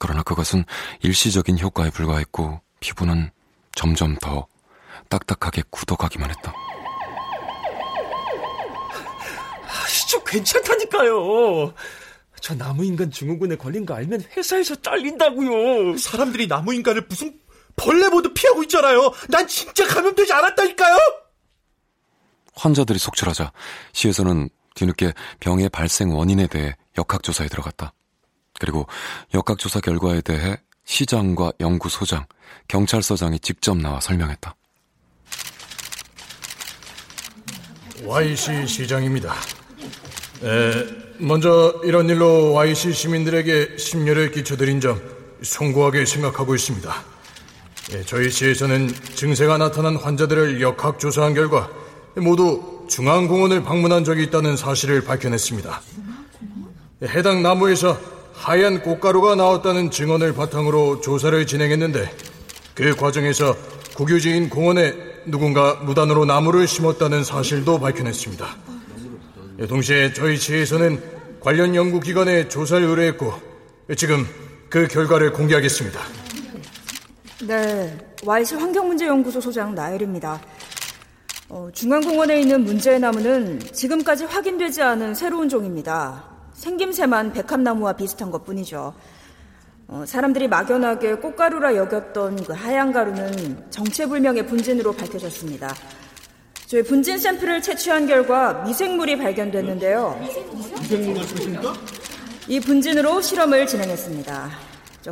[0.00, 0.64] 그러나 그것은
[1.02, 3.30] 일시적인 효과에 불과했고 피부는
[3.74, 4.46] 점점 더
[5.10, 6.54] 딱딱하게 굳어가기만 했다.
[9.68, 11.74] 아저 괜찮다니까요.
[12.42, 15.96] 저 나무인간 증후군에 걸린 거 알면 회사에서 잘린다고요.
[15.96, 17.38] 사람들이 나무인간을 무슨
[17.76, 19.12] 벌레 보듯 피하고 있잖아요.
[19.28, 20.98] 난 진짜 감염되지 않았다니까요.
[22.54, 23.52] 환자들이 속출하자
[23.92, 27.92] 시에서는 뒤늦게 병의 발생 원인에 대해 역학조사에 들어갔다.
[28.58, 28.88] 그리고
[29.32, 32.26] 역학조사 결과에 대해 시장과 연구소장,
[32.66, 34.56] 경찰서장이 직접 나와 설명했다.
[38.04, 39.32] YC 시장입니다.
[40.42, 45.00] 에, 먼저 이런 일로 YC 시민들에게 심려를 끼쳐드린 점
[45.40, 46.92] 송구하게 생각하고 있습니다.
[47.92, 51.70] 에, 저희 시에서는 증세가 나타난 환자들을 역학 조사한 결과
[52.16, 55.80] 모두 중앙공원을 방문한 적이 있다는 사실을 밝혀냈습니다.
[57.04, 57.96] 해당 나무에서
[58.34, 62.10] 하얀 꽃가루가 나왔다는 증언을 바탕으로 조사를 진행했는데
[62.74, 63.56] 그 과정에서
[63.94, 64.92] 국유지인 공원에
[65.26, 68.71] 누군가 무단으로 나무를 심었다는 사실도 밝혀냈습니다.
[69.68, 71.00] 동시에 저희 시에서는
[71.40, 73.32] 관련 연구기관에 조사를 의뢰했고
[73.96, 74.24] 지금
[74.70, 76.00] 그 결과를 공개하겠습니다.
[77.46, 80.40] 네, YC 환경문제연구소 소장 나엘입니다.
[81.48, 86.24] 어, 중앙공원에 있는 문제의 나무는 지금까지 확인되지 않은 새로운 종입니다.
[86.54, 88.94] 생김새만 백합나무와 비슷한 것 뿐이죠.
[89.88, 95.74] 어, 사람들이 막연하게 꽃가루라 여겼던 그 하얀 가루는 정체불명의 분진으로 밝혀졌습니다.
[96.72, 100.18] 저희 분진 샘플을 채취한 결과 미생물이 발견됐는데요.
[100.80, 101.74] 미생물 말씀이십니까?
[102.48, 104.50] 이 분진으로 실험을 진행했습니다.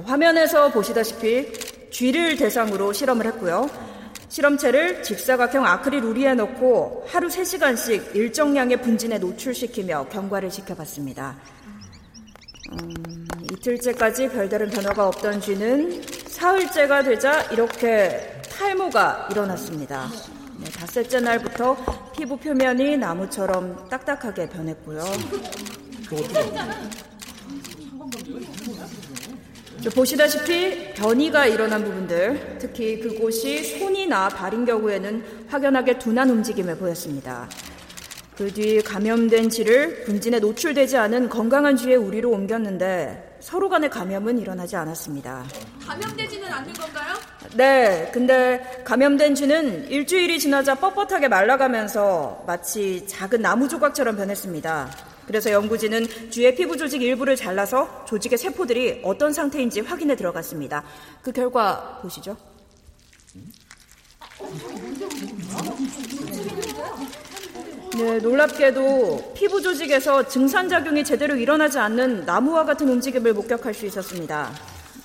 [0.02, 1.52] 화면에서 보시다시피
[1.90, 3.68] 쥐를 대상으로 실험을 했고요.
[4.30, 11.36] 실험체를 직사각형 아크릴 우리에 넣고 하루 3시간씩 일정량의 분진에 노출시키며 경과를 지켜봤습니다.
[12.72, 20.08] 음, 이틀째까지 별다른 변화가 없던 쥐는 사흘째가 되자 이렇게 탈모가 일어났습니다.
[20.62, 21.76] 네, 닷새째 날부터
[22.16, 25.04] 피부 표면이 나무처럼 딱딱하게 변했고요.
[29.94, 37.48] 보시다시피 변이가 일어난 부분들, 특히 그곳이 손이나 발인 경우에는 확연하게 둔한 움직임을 보였습니다.
[38.36, 44.76] 그 뒤 감염된 쥐를 분진에 노출되지 않은 건강한 쥐의 우리로 옮겼는데 서로 간의 감염은 일어나지
[44.76, 45.44] 않았습니다.
[45.86, 47.14] 감염되지는 않는 건가요?
[47.54, 54.90] 네, 근데 감염된 쥐는 일주일이 지나자 뻣뻣하게 말라가면서 마치 작은 나무 조각처럼 변했습니다.
[55.26, 60.84] 그래서 연구진은 쥐의 피부 조직 일부를 잘라서 조직의 세포들이 어떤 상태인지 확인해 들어갔습니다.
[61.22, 62.36] 그 결과 보시죠.
[67.96, 74.50] 네, 놀랍게도 피부 조직에서 증산작용이 제대로 일어나지 않는 나무와 같은 움직임을 목격할 수 있었습니다.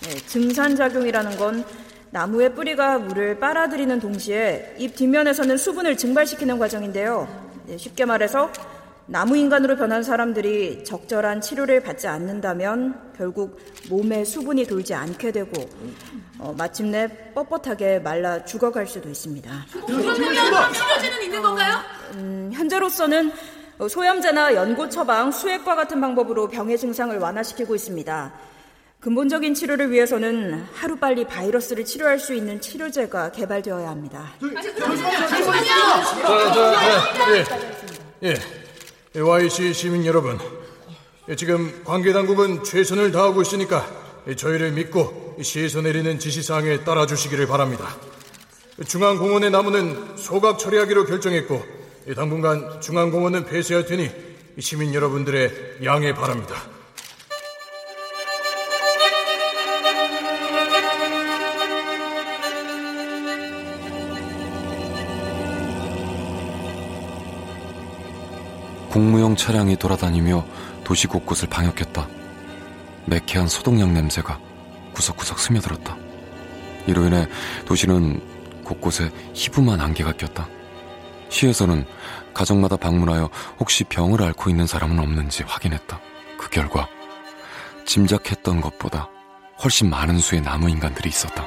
[0.03, 1.65] 네, 증산작용이라는 건
[2.11, 7.27] 나무의 뿌리가 물을 빨아들이는 동시에 잎 뒷면에서는 수분을 증발시키는 과정인데요.
[7.65, 8.51] 네, 쉽게 말해서
[9.07, 15.51] 나무 인간으로 변한 사람들이 적절한 치료를 받지 않는다면 결국 몸에 수분이 돌지 않게 되고
[16.37, 19.65] 어, 마침내 뻣뻣하게 말라 죽어갈 수도 있습니다.
[19.85, 20.15] 그러면
[20.73, 21.94] 치료제는 있는 건가요?
[22.13, 23.31] 음, 현재로서는
[23.89, 28.33] 소염제나 연고 처방, 수액과 같은 방법으로 병의 증상을 완화시키고 있습니다.
[29.01, 34.33] 근본적인 치료를 위해서는 하루빨리 바이러스를 치료할 수 있는 치료제가 개발되어야 합니다.
[38.23, 39.19] 예, 예.
[39.19, 40.39] YC 시민 여러분,
[41.37, 43.85] 지금 관계 당국은 최선을 다하고 있으니까
[44.35, 47.95] 저희를 믿고 시에서 내리는 지시사항에 따라주시기를 바랍니다.
[48.87, 51.74] 중앙공원의 나무는 소각 처리하기로 결정했고
[52.13, 54.11] 당분간 중앙공원은 폐쇄할 테니
[54.59, 56.55] 시민 여러분들의 양해 바랍니다.
[68.91, 70.45] 공무용 차량이 돌아다니며
[70.83, 72.07] 도시 곳곳을 방역했다.
[73.07, 74.39] 매캐한 소독약 냄새가
[74.93, 75.97] 구석구석 스며들었다.
[76.87, 77.27] 이로 인해
[77.65, 78.21] 도시는
[78.63, 80.47] 곳곳에 희부만 안개가 꼈다.
[81.29, 81.85] 시에서는
[82.33, 85.99] 가정마다 방문하여 혹시 병을 앓고 있는 사람은 없는지 확인했다.
[86.37, 86.87] 그 결과
[87.85, 89.09] 짐작했던 것보다
[89.63, 91.45] 훨씬 많은 수의 나무 인간들이 있었다.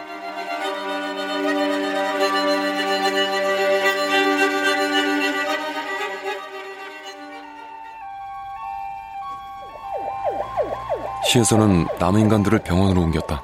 [11.30, 13.42] 시에서는 나무 인간들을 병원으로 옮겼다.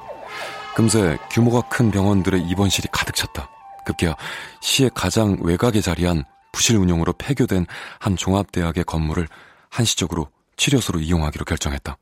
[0.74, 3.48] 금세 규모가 큰 병원들의 입원실이 가득 찼다.
[3.84, 4.14] 급기야
[4.60, 7.66] 시의 가장 외곽에 자리한 부실 운영으로 폐교된
[7.98, 9.26] 한 종합대학의 건물을
[9.70, 11.96] 한시적으로 치료소로 이용하기로 결정했다.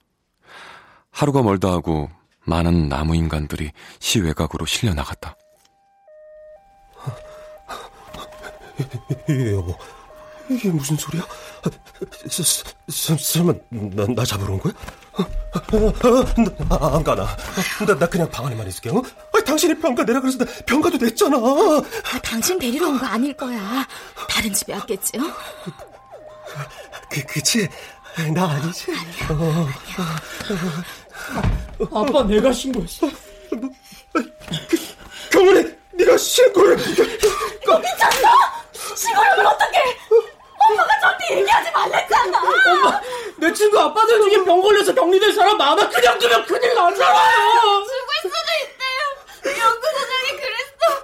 [1.10, 2.10] 하루가 멀다 하고
[2.44, 5.36] 많은 나무 인간들이 시 외곽으로 실려 나갔다.
[9.28, 9.76] 여보,
[10.50, 11.22] 이게 무슨 소리야?
[12.88, 14.72] 설마 나, 나 잡으러 온 거야?
[16.68, 17.36] 나, 안 가나.
[17.86, 18.90] 나, 나 그냥 방 안에만 있을게.
[18.90, 19.02] 어?
[19.32, 21.36] 아, 당신이 병가 내라 그래서 나 병가도 냈잖아.
[22.22, 23.86] 당신 데리러 온 거 아닐 거야.
[24.28, 25.22] 다른 집에 왔겠지, 어?
[27.10, 27.68] 그, 그치?
[28.34, 28.92] 나 아니지?
[29.30, 29.66] 어,
[31.90, 32.00] 어.
[32.00, 33.08] 아빠 내가 신고했어.
[35.30, 38.28] 경원에 네가 신고를 미쳤어!
[38.96, 39.78] 신고를 어떡해!
[40.58, 42.38] 엄마가 저한테 얘기하지 말랬잖아!
[42.38, 43.00] 엄마,
[43.38, 45.88] 내 친구 아빠들 중에 병 걸려서 격리된 사람 많아.
[45.88, 47.84] 그냥 두면 큰일 나잖아요!
[47.84, 49.60] 죽을 수도 있대요!
[49.60, 51.02] 연구소장이 그랬어!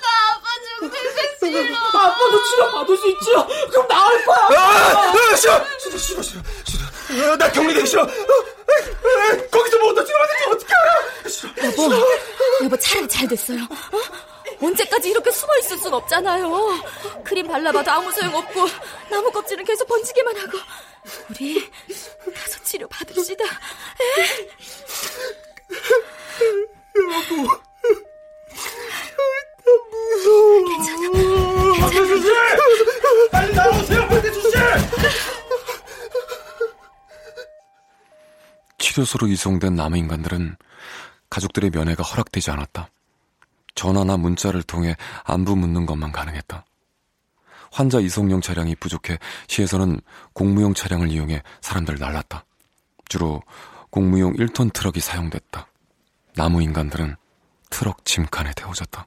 [0.00, 1.98] 나 아빠 죽는 거 싫어!
[2.08, 3.46] 아빠도 치료 받을 수 있죠?
[3.70, 4.38] 그럼 나을 거야!
[4.58, 5.64] 아, 아, 싫어!
[5.78, 6.42] 싫어, 싫어, 싫어.
[6.64, 7.36] 싫어.
[7.36, 8.06] 나 격리되기 싫어!
[9.50, 11.28] 거기서 뭐부터 치료받는지 어떻게 알아!
[11.28, 11.50] 싫어.
[11.88, 12.04] 여보,
[12.64, 13.58] 여보 차라리 잘 됐어요.
[13.62, 13.98] 어?
[14.64, 16.80] 언제까지 이렇게 숨어 있을 순 없잖아요.
[17.24, 18.66] 크림 발라봐도 아무 소용 없고
[19.10, 20.58] 나무 껍질은 계속 번지기만 하고.
[21.30, 21.68] 우리
[23.40, 24.48] 에?
[26.98, 27.36] 여보.
[30.12, 30.64] 무서워.
[30.64, 31.80] 괜찮아.
[31.80, 32.28] 박대수 씨!
[33.30, 34.56] 빨리 나오세요, 박대수 씨!
[38.78, 40.56] 치료소로 이송된 나무 인간들은
[41.30, 42.88] 가족들의 면회가 허락되지 않았다.
[43.74, 46.64] 전화나 문자를 통해 안부 묻는 것만 가능했다.
[47.70, 49.98] 환자 이송용 차량이 부족해 시에서는
[50.34, 52.44] 공무용 차량을 이용해 사람들을 날랐다.
[53.12, 53.42] 주로
[53.90, 55.66] 공무용 1톤 트럭이 사용됐다.
[56.34, 57.16] 나무 인간들은
[57.68, 59.06] 트럭 짐칸에 태워졌다.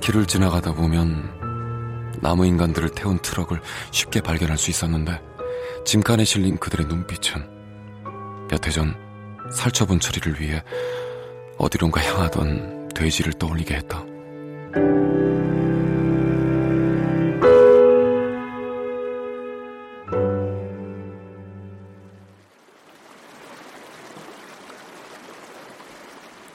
[0.00, 5.20] 길을 지나가다 보면 나무 인간들을 태운 트럭을 쉽게 발견할 수 있었는데
[5.84, 7.57] 짐칸에 실린 그들의 눈빛은
[8.48, 8.94] 몇 해 전
[9.52, 10.62] 살처분 처리를 위해
[11.58, 14.04] 어디론가 향하던 돼지를 떠올리게 했다.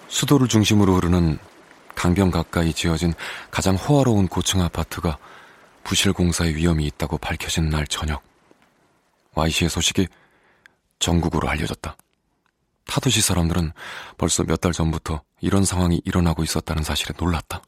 [0.08, 1.38] 수도를 중심으로 흐르는
[1.96, 3.14] 강변 가까이 지어진
[3.50, 5.18] 가장 호화로운 고층 아파트가
[5.84, 8.22] 부실 공사의 위험이 있다고 밝혀진 날 저녁,
[9.36, 10.08] Y씨의 소식이
[11.04, 11.96] 전국으로 알려졌다.
[12.86, 13.72] 타도시 사람들은
[14.18, 17.62] 벌써 몇 달 전부터 이런 상황이 일어나고 있었다는 사실에 놀랐다.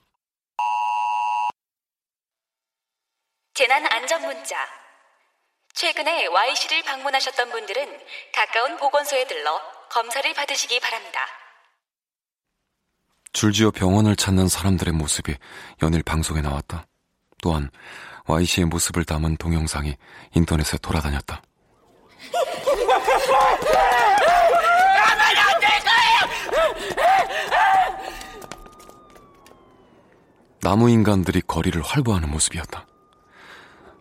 [3.54, 4.56] 재난 안전 문자.
[5.74, 8.00] 최근에 Y씨를 방문하셨던 분들은
[8.34, 9.60] 가까운 보건소에 들러
[9.92, 11.20] 검사를 받으시기 바랍니다.
[13.34, 15.36] 줄지어 병원을 찾는 사람들의 모습이
[15.84, 16.88] 연일 방송에 나왔다.
[17.42, 17.70] 또한
[18.28, 19.96] Y씨의 모습을 담은 동영상이
[20.34, 21.42] 인터넷에 돌아다녔다.
[30.66, 32.88] 나무 인간들이 거리를 활보하는 모습이었다.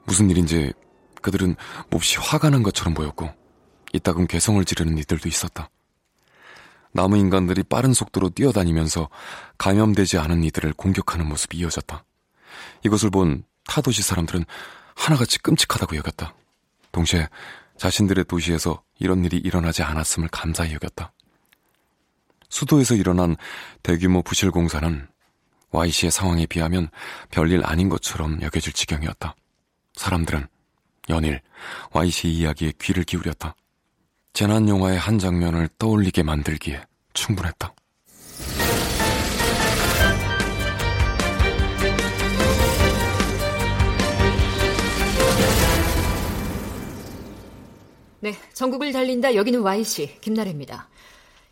[0.07, 0.73] 무슨 일인지
[1.21, 1.57] 그들은
[1.91, 3.31] 몹시 화가 난 것처럼 보였고
[3.93, 5.69] 이따금 괴성을 지르는 이들도 있었다.
[6.93, 9.11] 나무 인간들이 빠른 속도로 뛰어다니면서
[9.59, 12.03] 감염되지 않은 이들을 공격하는 모습이 이어졌다.
[12.83, 14.47] 이것을 본 타도시 사람들은
[14.95, 16.35] 하나같이 끔찍하다고 여겼다.
[16.93, 17.29] 동시에
[17.77, 21.13] 자신들의 도시에서 이런 일이 일어나지 않았음을 감사히 여겼다.
[22.49, 23.37] 수도에서 일어난
[23.83, 25.13] 대규모 부실 공사는
[25.75, 26.89] Y씨의 상황에 비하면
[27.31, 29.35] 별일 아닌 것처럼 여겨질 지경이었다.
[29.95, 30.47] 사람들은
[31.11, 31.41] 연일
[31.93, 33.57] Y씨 이야기에 귀를 기울였다.
[34.33, 36.81] 재난 영화의 한 장면을 떠올리게 만들기에
[37.13, 37.75] 충분했다.
[48.21, 49.35] 네, 전국을 달린다.
[49.35, 50.89] 여기는 Y씨 김나래입니다.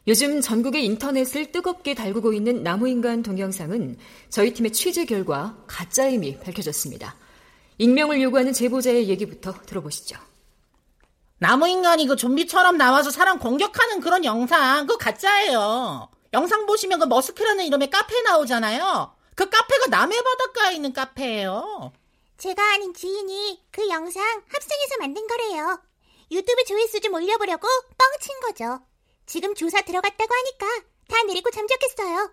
[0.09, 3.97] 요즘 전국의 인터넷을 뜨겁게 달구고 있는 나무인간 동영상은
[4.31, 7.17] 저희 팀의 취재 결과 가짜임이 밝혀졌습니다.
[7.79, 10.19] 익명을 요구하는 제보자의 얘기부터 들어보시죠.
[11.39, 16.09] 나무인간이 그 좀비처럼 나와서 사람 공격하는 그런 영상, 그거 가짜예요.
[16.33, 19.15] 영상 보시면 그 머스크라는 이름의 카페 나오잖아요.
[19.35, 21.93] 그 카페가 남해 바닷가에 있는 카페예요.
[22.39, 25.81] 제가 아는 지인이 그 영상 합성해서 만든 거래요.
[26.31, 28.81] 유튜브 조회수 좀 올려보려고 뻥친 거죠.
[29.27, 30.67] 지금 조사 들어갔다고 하니까
[31.09, 32.31] 다 내리고 잠적했어요.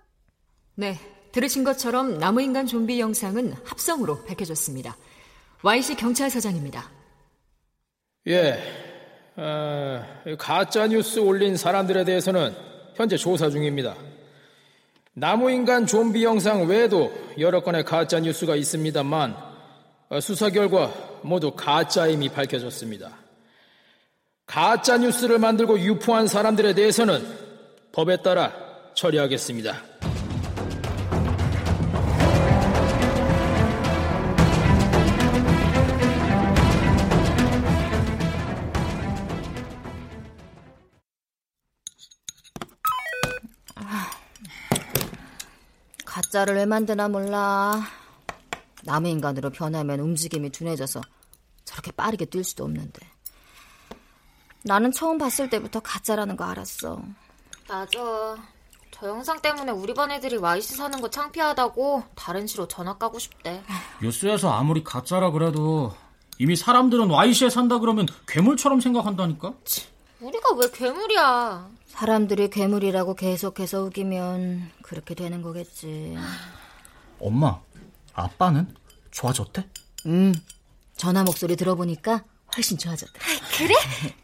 [0.75, 0.99] 네,
[1.31, 4.97] 들으신 것처럼 나무인간 좀비 영상은 합성으로 밝혀졌습니다.
[5.63, 6.89] Y씨 경찰서장입니다.
[8.27, 8.59] 예,
[9.35, 10.03] 어,
[10.37, 12.55] 가짜 뉴스 올린 사람들에 대해서는
[12.95, 13.95] 현재 조사 중입니다.
[15.13, 19.35] 나무인간 좀비 영상 외에도 여러 건의 가짜 뉴스가 있습니다만
[20.09, 23.17] 어, 수사 결과 모두 가짜임이 밝혀졌습니다.
[24.49, 27.23] 가짜 뉴스를 만들고 유포한 사람들에 대해서는
[27.91, 28.51] 법에 따라
[28.95, 29.75] 처리하겠습니다.
[46.05, 47.83] 가짜를 왜 만드나 몰라.
[48.83, 51.01] 남의 인간으로 변하면 움직임이 둔해져서
[51.65, 53.18] 저렇게 빠르게 뛸 수도 없는데.
[54.63, 57.01] 나는 처음 봤을 때부터 가짜라는 거 알았어.
[57.67, 58.37] 맞아.
[58.91, 63.63] 저 영상 때문에 우리 반 애들이 와이시 사는 거 창피하다고 다른 시로 전학 가고 싶대.
[64.01, 65.95] 뉴스에서 아무리 가짜라 그래도
[66.37, 69.53] 이미 사람들은 와이시에 산다 그러면 괴물처럼 생각한다니까?
[70.19, 71.69] 우리가 왜 괴물이야?
[71.87, 76.17] 사람들이 괴물이라고 계속해서 우기면 그렇게 되는 거겠지.
[77.19, 77.59] 엄마,
[78.13, 78.73] 아빠는
[79.11, 79.65] 좋아졌대?
[80.07, 80.33] 음,
[80.95, 82.23] 전화 목소리 들어보니까
[82.55, 83.13] 훨씬 좋아졌다.
[83.57, 83.73] 그래?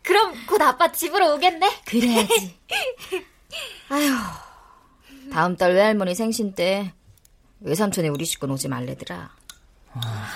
[0.02, 1.82] 그럼 곧 아빠 집으로 오겠네?
[1.86, 2.60] 그래야지.
[3.90, 6.94] 아휴, 다음 달 외할머니 생신 때
[7.62, 9.32] 외삼촌이 우리 식구 오지 말래더라.
[9.94, 10.30] 아,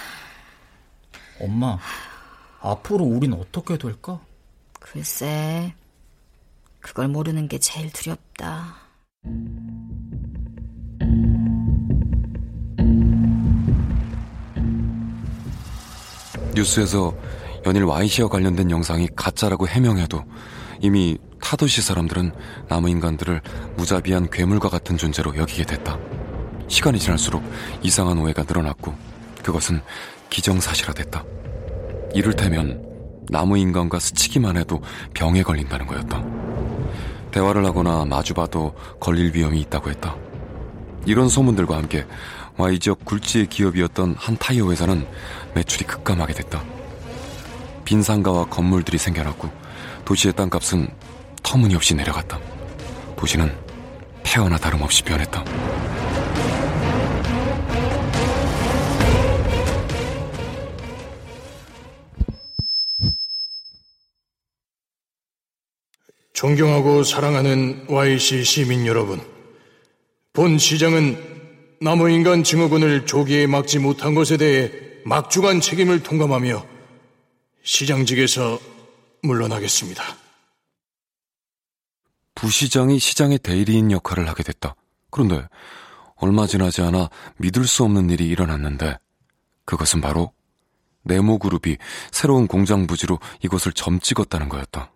[1.40, 1.78] 엄마,
[2.62, 4.20] 앞으로 우린 어떻게 될까?
[4.80, 5.74] 글쎄,
[6.80, 8.78] 그걸 모르는 게 제일 두렵다.
[16.56, 17.14] 뉴스에서
[17.66, 20.24] 연일 Y씨와 관련된 영상이 가짜라고 해명해도
[20.82, 22.32] 이미 타도시 사람들은
[22.68, 23.42] 나무 인간들을
[23.76, 25.98] 무자비한 괴물과 같은 존재로 여기게 됐다.
[26.68, 27.44] 시간이 지날수록
[27.82, 28.94] 이상한 오해가 늘어났고
[29.44, 29.82] 그것은
[30.30, 31.24] 기정사실화됐다.
[32.14, 32.86] 이를테면
[33.30, 34.82] 나무 인간과 스치기만 해도
[35.14, 36.24] 병에 걸린다는 거였다.
[37.32, 40.16] 대화를 하거나 마주봐도 걸릴 위험이 있다고 했다.
[41.06, 42.06] 이런 소문들과 함께
[42.58, 45.08] Y 지역 굴지의 기업이었던 한 타이어 회사는
[45.56, 46.79] 매출이 급감하게 됐다.
[47.84, 49.50] 빈 상가와 건물들이 생겨났고
[50.06, 50.88] 도시의 땅값은
[51.44, 52.40] 터무니없이 내려갔다.
[53.16, 53.56] 도시는
[54.24, 55.44] 폐허나 다름없이 변했다.
[66.34, 69.20] 존경하고 사랑하는 YC 시민 여러분.
[70.32, 71.18] 본 시장은
[71.82, 74.72] 나무인간 증후군을 조기에 막지 못한 것에 대해
[75.04, 76.79] 막중한 책임을 통감하며
[77.64, 78.60] 시장직에서
[79.24, 80.04] 물러나겠습니다.
[82.36, 84.76] 부시장이 시장의 대리인 역할을 하게 됐다.
[85.12, 85.46] 그런데
[86.16, 88.98] 얼마 지나지 않아 믿을 수 없는 일이 일어났는데
[89.66, 90.32] 그것은 바로
[91.04, 91.78] 네모그룹이
[92.12, 94.92] 새로운 공장 부지로 이곳을 점 찍었다는 거였다.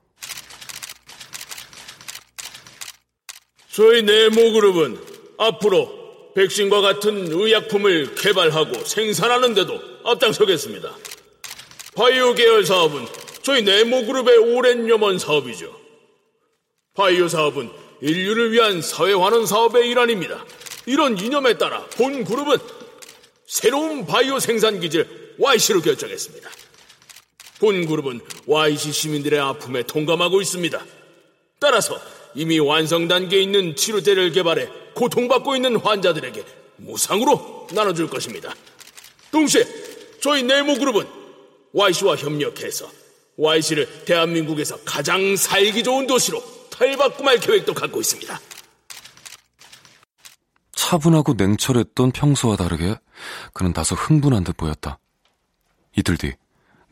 [3.72, 5.00] 저희 네모그룹은
[5.40, 10.90] 앞으로 백신과 같은 의약품을 개발하고 생산하는 데도 앞장서겠습니다.
[11.96, 13.06] 바이오 계열 사업은
[13.44, 15.80] 저희 네모그룹의 오랜 염원 사업이죠.
[16.96, 17.70] 바이오 사업은
[18.02, 20.44] 인류를 위한 사회환원 사업의 일환입니다.
[20.86, 22.58] 이런 이념에 따라 본 그룹은
[23.46, 26.50] 새로운 바이오 생산 기지를 YC로 결정했습니다.
[27.60, 30.84] 본 그룹은 YC 시민들의 아픔에 동감하고 있습니다.
[31.60, 32.00] 따라서
[32.36, 36.44] 이미 완성 단계에 있는 치료제를 개발해 고통받고 있는 환자들에게
[36.78, 38.54] 무상으로 나눠줄 것입니다.
[39.32, 39.64] 동시에
[40.20, 41.23] 저희 네모 그룹은
[41.74, 42.90] YC와 협력해서
[43.38, 48.40] YC를 대한민국에서 가장 살기 좋은 도시로 탈바꿈할 계획도 갖고 있습니다.
[50.72, 52.96] 차분하고 냉철했던 평소와 다르게
[53.54, 55.00] 그는 다소 흥분한 듯 보였다.
[55.98, 56.34] 이틀 뒤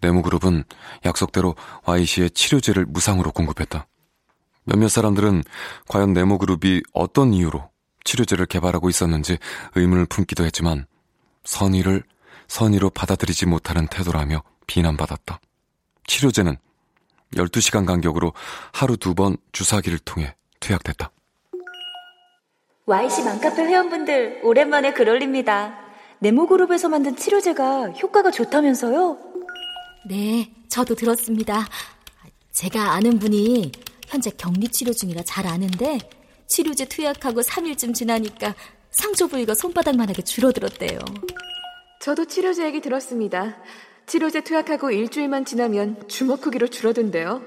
[0.02, 0.64] 네모그룹은
[1.06, 3.88] 약속대로 Y씨의 치료제를 무상으로 공급했다.
[4.64, 5.44] 몇몇 사람들은
[5.88, 7.70] 과연 네모그룹이 어떤 이유로
[8.04, 9.38] 치료제를 개발하고 있었는지
[9.76, 10.88] 의문을 품기도 했지만
[11.44, 12.04] 선의를
[12.48, 14.42] 선의로 받아들이지 못하는 태도라며
[14.72, 15.42] 비난받았다.
[16.08, 16.56] 치료제는
[17.36, 18.34] 12시간 간격으로
[18.72, 21.12] 하루 두 번 주사기를 통해 투약됐다.
[22.86, 25.78] YC 맘카페 회원분들 오랜만에 글 올립니다.
[26.20, 29.18] 네모그룹에서 만든 치료제가 효과가 좋다면서요?
[30.08, 31.68] 네, 저도 들었습니다.
[32.52, 33.72] 제가 아는 분이
[34.08, 36.00] 현재 격리 치료 중이라 잘 아는데
[36.48, 38.56] 치료제 투약하고 3일쯤 지나니까
[38.92, 41.00] 상처 부위가 손바닥만하게 줄어들었대요.
[42.02, 43.58] 저도 치료제 얘기 들었습니다.
[44.06, 47.42] 치료제 투약하고 일주일만 지나면 주먹 크기로 줄어든대요.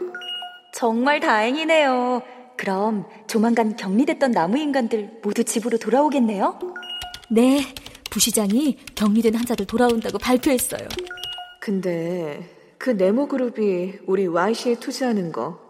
[0.73, 2.23] 정말 다행이네요.
[2.57, 6.59] 그럼 조만간 격리됐던 나무 인간들 모두 집으로 돌아오겠네요?
[7.31, 7.61] 네,
[8.11, 10.87] 부시장이 격리된 환자들 돌아온다고 발표했어요.
[11.61, 12.49] 근데
[12.79, 15.65] 그 네모 그룹이 우리 YC에 투자하는 거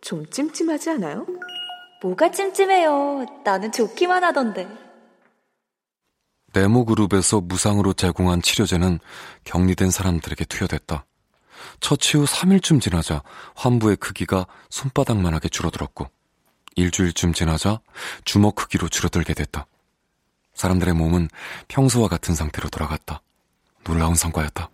[0.00, 1.26] 좀 찜찜하지 않아요?
[2.02, 3.42] 뭐가 찜찜해요.
[3.44, 4.66] 나는 좋기만 하던데.
[6.52, 8.98] 네모 그룹에서 무상으로 제공한 치료제는
[9.44, 11.06] 격리된 사람들에게 투여됐다.
[11.80, 13.22] 처치 후 3일쯤 지나자
[13.54, 16.08] 환부의 크기가 손바닥만하게 줄어들었고
[16.76, 17.80] 일주일쯤 지나자
[18.24, 19.66] 주먹 크기로 줄어들게 됐다.
[20.54, 21.28] 사람들의 몸은
[21.68, 23.22] 평소와 같은 상태로 돌아갔다.
[23.84, 24.68] 놀라운 성과였다.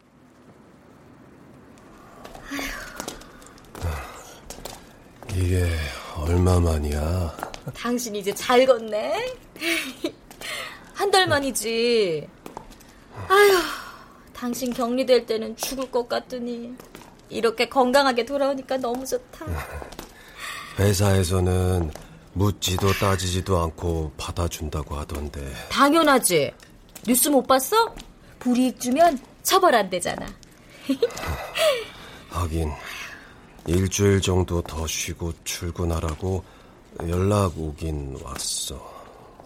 [5.34, 5.70] 이게
[6.16, 7.36] 얼마 만이야?
[7.74, 9.36] 당신 이제 잘 걷네?
[10.96, 12.26] 한 달 만이지.
[13.28, 13.58] 아휴,
[14.32, 16.74] 당신 격리될 때는 죽을 것 같더니
[17.28, 19.44] 이렇게 건강하게 돌아오니까 너무 좋다.
[20.78, 21.90] 회사에서는
[22.32, 25.52] 묻지도 따지지도 않고 받아준다고 하던데.
[25.70, 26.52] 당연하지.
[27.06, 27.94] 뉴스 못 봤어?
[28.38, 30.26] 불이익 주면 처벌 안 되잖아.
[32.30, 32.70] 하긴
[33.66, 36.42] 일주일 정도 더 쉬고 출근하라고
[37.08, 38.95] 연락 오긴 왔어.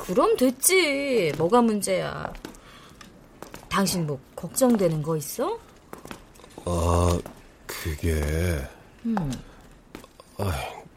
[0.06, 1.32] 그럼 됐지.
[1.36, 2.32] 뭐가 문제야.
[3.68, 5.58] 당신 뭐 걱정되는 거 있어?
[6.64, 7.18] 아,
[7.66, 8.12] 그게
[9.04, 9.16] 음.
[10.38, 10.52] 아,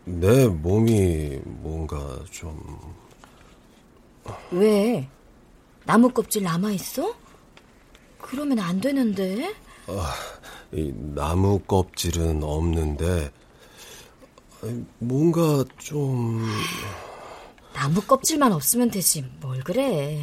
[0.06, 2.60] 내 몸이 뭔가 좀
[4.52, 5.08] 왜?
[5.86, 7.14] 나무 껍질 남아 있어?
[8.20, 9.54] 그러면 안 되는데.
[9.88, 10.14] 아,
[10.72, 13.32] 이 나무 껍질은 없는데
[15.00, 16.42] 뭔가 좀
[17.74, 19.24] 나무 껍질만 없으면 되지.
[19.40, 20.22] 뭘 그래.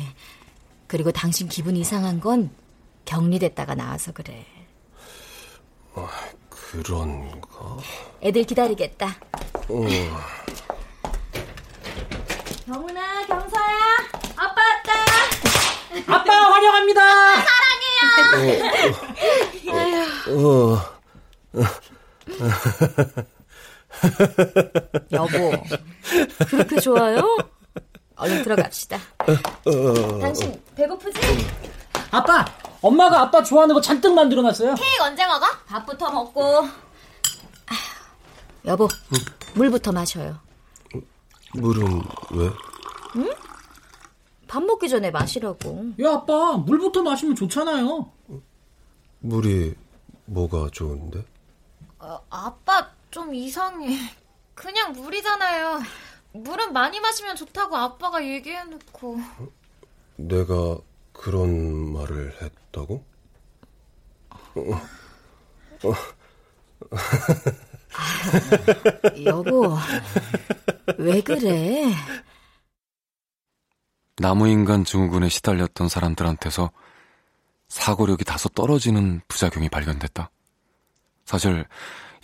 [0.87, 2.51] 그리고 당신 기분 이상한 건
[3.05, 4.47] 격리됐다가 나와서 그래.
[5.95, 6.09] 아,
[6.49, 7.77] 그런가?
[8.23, 9.17] 애들 기다리겠다.
[9.69, 9.87] 어.
[12.67, 13.79] 경훈아, 경서야,
[14.37, 14.93] 아빠 왔다.
[16.07, 17.01] 아빠 환영합니다.
[19.69, 20.77] 어.
[20.77, 20.81] 어.
[25.13, 25.53] 여보,
[26.49, 27.37] 그렇게 좋아요?
[28.17, 28.99] 얼른 들어갑시다.
[30.21, 31.19] 당신 배고프지?
[32.11, 32.45] 아빠,
[32.83, 34.75] 엄마가 아빠 좋아하는 거 잔뜩 만들어놨어요.
[34.75, 35.47] 케이크 언제 먹어?
[35.67, 36.45] 밥부터 먹고.
[36.61, 36.69] 아휴,
[38.67, 38.89] 여보,
[39.55, 40.39] 물부터 마셔요.
[41.55, 41.85] 물은
[42.33, 42.51] 왜?
[43.17, 43.33] 응?
[44.47, 45.87] 밥 먹기 전에 마시라고.
[46.03, 48.11] 야, 아빠, 물부터 마시면 좋잖아요.
[49.21, 49.75] 물이
[50.27, 51.25] 뭐가 좋은데?
[51.99, 53.97] 어, 아빠 좀 이상해.
[54.55, 55.81] 그냥 물이잖아요.
[56.33, 59.19] 물은 많이 마시면 좋다고 아빠가 얘기해놓고.
[60.17, 60.79] 내가
[61.13, 63.05] 그런 말을 했다고?
[64.55, 64.61] 어,
[65.85, 65.95] 어.
[69.25, 69.77] 여보,
[70.99, 71.93] 왜 그래?
[74.17, 76.71] 나무인간 증후군에 시달렸던 사람들한테서
[77.69, 80.31] 사고력이 다소 떨어지는 부작용이 발견됐다.
[81.25, 81.65] 사실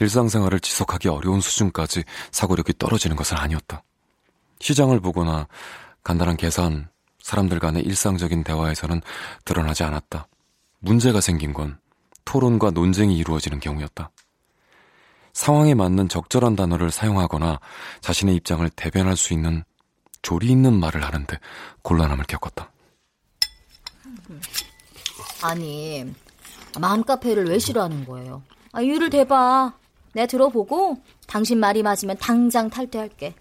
[0.00, 3.82] 일상생활을 지속하기 어려운 수준까지 사고력이 떨어지는 것은 아니었다.
[4.60, 5.48] 시장을 보거나
[6.02, 6.88] 간단한 계산,
[7.20, 9.00] 사람들 간의 일상적인 대화에서는
[9.44, 10.28] 드러나지 않았다.
[10.78, 11.78] 문제가 생긴 건
[12.24, 14.10] 토론과 논쟁이 이루어지는 경우였다.
[15.32, 17.60] 상황에 맞는 적절한 단어를 사용하거나
[18.00, 19.64] 자신의 입장을 대변할 수 있는
[20.22, 21.38] 조리 있는 말을 하는데
[21.82, 22.70] 곤란함을 겪었다.
[25.42, 26.04] 아니,
[26.80, 28.42] 맘카페를 왜 싫어하는 거예요?
[28.72, 29.72] 아, 이유를 대봐.
[30.16, 30.96] 내가 들어보고
[31.26, 33.34] 당신 말이 맞으면 당장 탈퇴할게.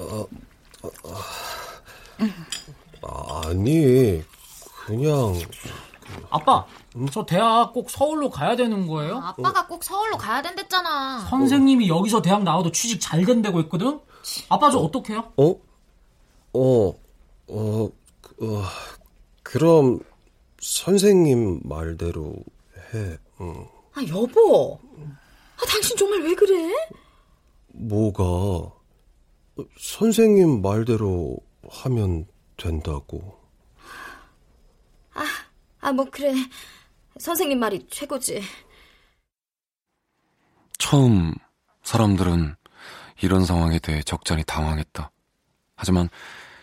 [0.00, 0.26] 어,
[0.82, 0.90] 어,
[3.00, 3.42] 어.
[3.46, 4.22] 아니,
[4.84, 5.38] 그냥.
[6.30, 6.66] 아빠,
[7.12, 9.18] 저 대학 꼭 서울로 가야 되는 거예요?
[9.18, 11.20] 아 빠가 꼭 서울로 가야 된댔잖아.
[11.30, 14.00] 선생님이 여기서 대학 나와도 취직 잘 된다고 했거든?
[14.48, 15.32] 아빠 저 어떡해요?
[15.36, 15.44] 어?
[16.54, 16.88] 어,
[17.48, 18.62] 어, 어,
[19.44, 20.00] 그럼
[20.60, 22.34] 선생님 말대로
[22.92, 23.16] 해.
[23.40, 23.68] 응.
[23.94, 24.80] 아, 여보.
[25.62, 26.72] 아, 당신 정말 왜 그래?
[27.68, 28.72] 뭐가?
[29.78, 31.36] 선생님 말대로
[31.68, 33.38] 하면 된다고.
[35.14, 35.24] 아,
[35.80, 36.32] 아, 뭐, 그래.
[37.18, 38.42] 선생님 말이 최고지.
[40.78, 41.34] 처음
[41.84, 42.56] 사람들은
[43.22, 45.10] 이런 상황에 대해 적잖이 당황했다.
[45.76, 46.08] 하지만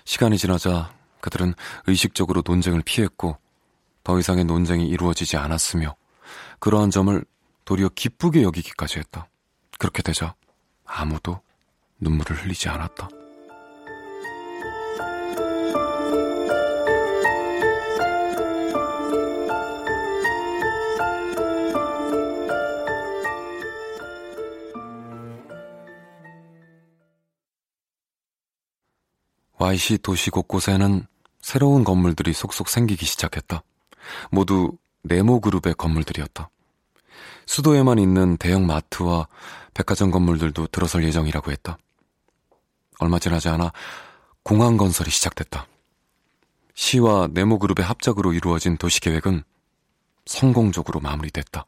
[0.04, 1.54] 시간이 지나자 그들은
[1.88, 3.38] 의식적으로 논쟁을 피했고
[4.04, 5.96] 더 이상의 논쟁이 이루어지지 않았으며
[6.60, 7.24] 그러한 점을
[7.70, 9.30] 도리어 기쁘게 여기기까지 했다.
[9.78, 10.34] 그렇게 되자
[10.86, 11.40] 아무도
[12.00, 13.10] 눈물을 흘리지 않았다.
[29.60, 31.06] YC 도시 곳곳에는
[31.40, 33.62] 새로운 건물들이 속속 생기기 시작했다.
[34.32, 36.50] 모두 네모 그룹의 건물들이었다.
[37.46, 39.28] 수도에만 있는 대형 마트와
[39.74, 41.78] 백화점 건물들도 들어설 예정이라고 했다.
[43.00, 43.72] 얼마 지나지 않아
[44.44, 45.68] 공항 건설이 시작됐다.
[46.74, 49.44] 시와 네모 그룹의 합작으로 이루어진 도시 계획은
[50.26, 51.66] 성공적으로 마무리됐다.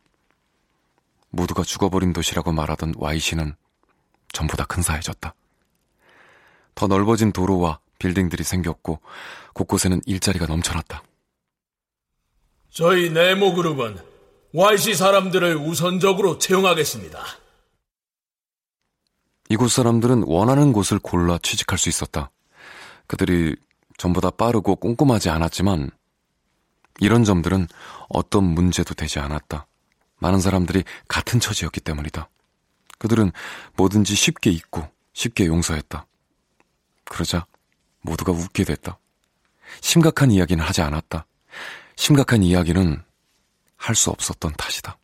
[1.29, 3.55] 모두가 죽어버린 도시라고 말하던 Y시는
[4.33, 5.33] 전보다 근사해졌다.
[6.75, 9.01] 더 넓어진 도로와 빌딩들이 생겼고
[9.53, 11.03] 곳곳에는 일자리가 넘쳐났다.
[12.69, 14.10] 저희 네모 그룹은
[14.53, 17.23] YC 사람들을 우선적으로 채용하겠습니다.
[19.49, 22.31] 이곳 사람들은 원하는 곳을 골라 취직할 수 있었다.
[23.07, 23.55] 그들이
[23.97, 25.89] 전보다 빠르고 꼼꼼하지 않았지만
[26.99, 27.67] 이런 점들은
[28.09, 29.67] 어떤 문제도 되지 않았다.
[30.17, 32.29] 많은 사람들이 같은 처지였기 때문이다.
[32.99, 33.31] 그들은
[33.75, 36.05] 뭐든지 쉽게 잊고 쉽게 용서했다.
[37.05, 37.45] 그러자
[38.01, 38.99] 모두가 웃게 됐다.
[39.79, 41.25] 심각한 이야기는 하지 않았다.
[41.95, 43.01] 심각한 이야기는
[43.81, 44.97] 할 수 없었던 탓이다.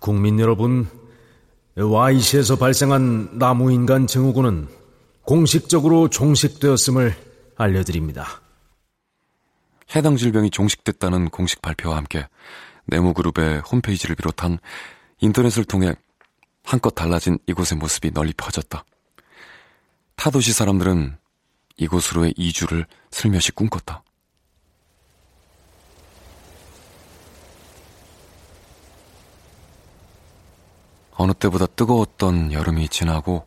[0.00, 0.86] 국민 여러분,
[1.76, 4.68] Y시에서 발생한 나무인간 증후군은
[5.22, 7.16] 공식적으로 종식되었음을
[7.56, 8.42] 알려드립니다.
[9.96, 12.28] 해당 질병이 종식됐다는 공식 발표와 함께
[12.86, 14.58] 네모그룹의 홈페이지를 비롯한
[15.20, 15.94] 인터넷을 통해
[16.64, 18.84] 한껏 달라진 이곳의 모습이 널리 퍼졌다.
[20.16, 21.16] 타도시 사람들은
[21.78, 24.02] 이곳으로의 이주를 슬며시 꿈꿨다.
[31.16, 33.46] 어느 때보다 뜨거웠던 여름이 지나고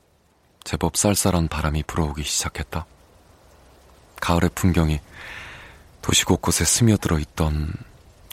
[0.63, 2.85] 제법 쌀쌀한 바람이 불어오기 시작했다.
[4.21, 4.99] 가을의 풍경이
[6.01, 7.73] 도시 곳곳에 스며들어 있던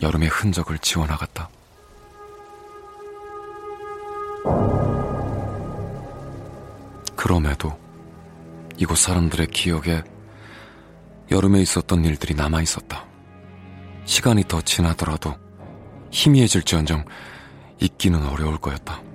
[0.02, 1.48] 여름의 흔적을 지워나갔다.
[7.16, 7.78] 그럼에도
[8.76, 10.02] 이곳 사람들의 기억에
[11.30, 13.04] 여름에 있었던 일들이 남아 있었다.
[14.04, 15.34] 시간이 더 지나더라도
[16.10, 17.04] 희미해질지언정
[17.80, 19.13] 잊기는 어려울 거였다.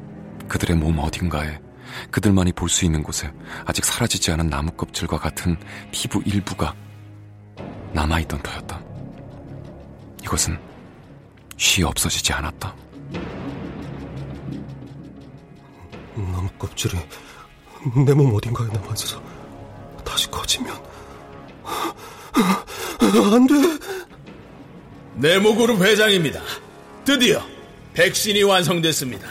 [0.50, 1.60] 그들의 몸 어딘가에
[2.12, 3.32] 그들만이 볼 수 있는 곳에
[3.66, 5.58] 아직 사라지지 않은 나무 껍질과 같은
[5.92, 6.74] 피부 일부가
[7.94, 8.82] 남아있던 터였다.
[10.24, 10.58] 이것은
[11.58, 12.76] 쉬 없어지지 않았다.
[16.16, 16.98] 나무 껍질이
[18.06, 19.22] 내 몸 어딘가에 남아있어서
[20.06, 20.76] 다시 커지면
[23.34, 23.54] 안 돼.
[25.16, 26.42] 네모그룹 회장입니다.
[27.04, 27.42] 드디어
[27.94, 29.28] 백신이 완성됐습니다.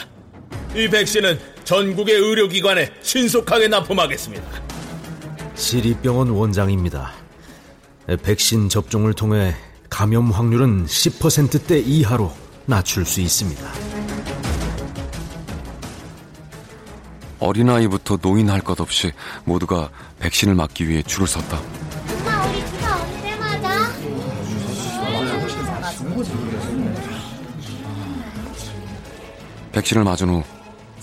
[0.74, 4.44] 이 백신은 전국의 의료기관에 신속하게 납품하겠습니다.
[5.54, 7.12] 시립병원 원장입니다.
[8.22, 9.54] 백신 접종을 통해
[9.90, 12.32] 감염 확률은 10%대 이하로
[12.66, 13.62] 낮출 수 있습니다.
[17.40, 19.12] 어린아이부터 노인 할 것 없이
[19.44, 21.58] 모두가 백신을 맞기 위해 줄을 섰다.
[21.58, 23.92] 엄마 우리 주사 언제 맞아?
[29.72, 30.42] 백신을 맞은 후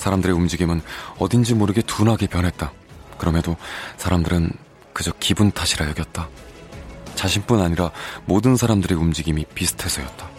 [0.05, 0.83] 사람들의 움직임은
[1.17, 2.71] 어딘지 모르게 둔하게 변했다.
[3.17, 3.55] 그럼에도
[3.97, 4.51] 사람들은
[4.93, 6.29] 그저 기분 탓이라 여겼다.
[7.15, 7.89] 자신뿐 아니라
[8.25, 10.29] 모든 사람들의 움직임이 비슷해서였다.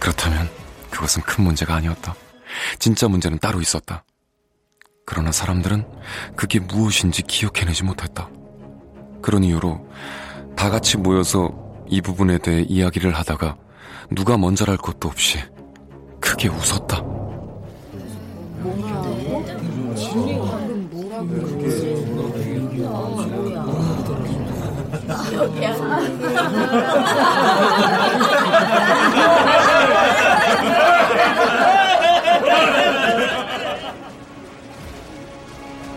[0.00, 0.50] 그렇다면
[0.90, 2.16] 그것은 큰 문제가 아니었다.
[2.80, 4.02] 진짜 문제는 따로 있었다.
[5.06, 5.86] 그러나 사람들은
[6.34, 8.28] 그게 무엇인지 기억해내지 못했다.
[9.22, 9.88] 그런 이유로
[10.56, 11.52] 다 같이 모여서
[11.88, 13.56] 이 부분에 대해 이야기를 하다가
[14.10, 15.38] 누가 먼저랄 것도 없이
[16.20, 17.13] 크게 웃었다.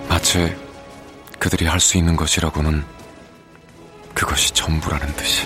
[0.10, 0.56] 마치
[1.40, 2.84] 그들이 할 수 있는 것이라고는
[4.14, 5.46] 그것이 전부라는 듯이.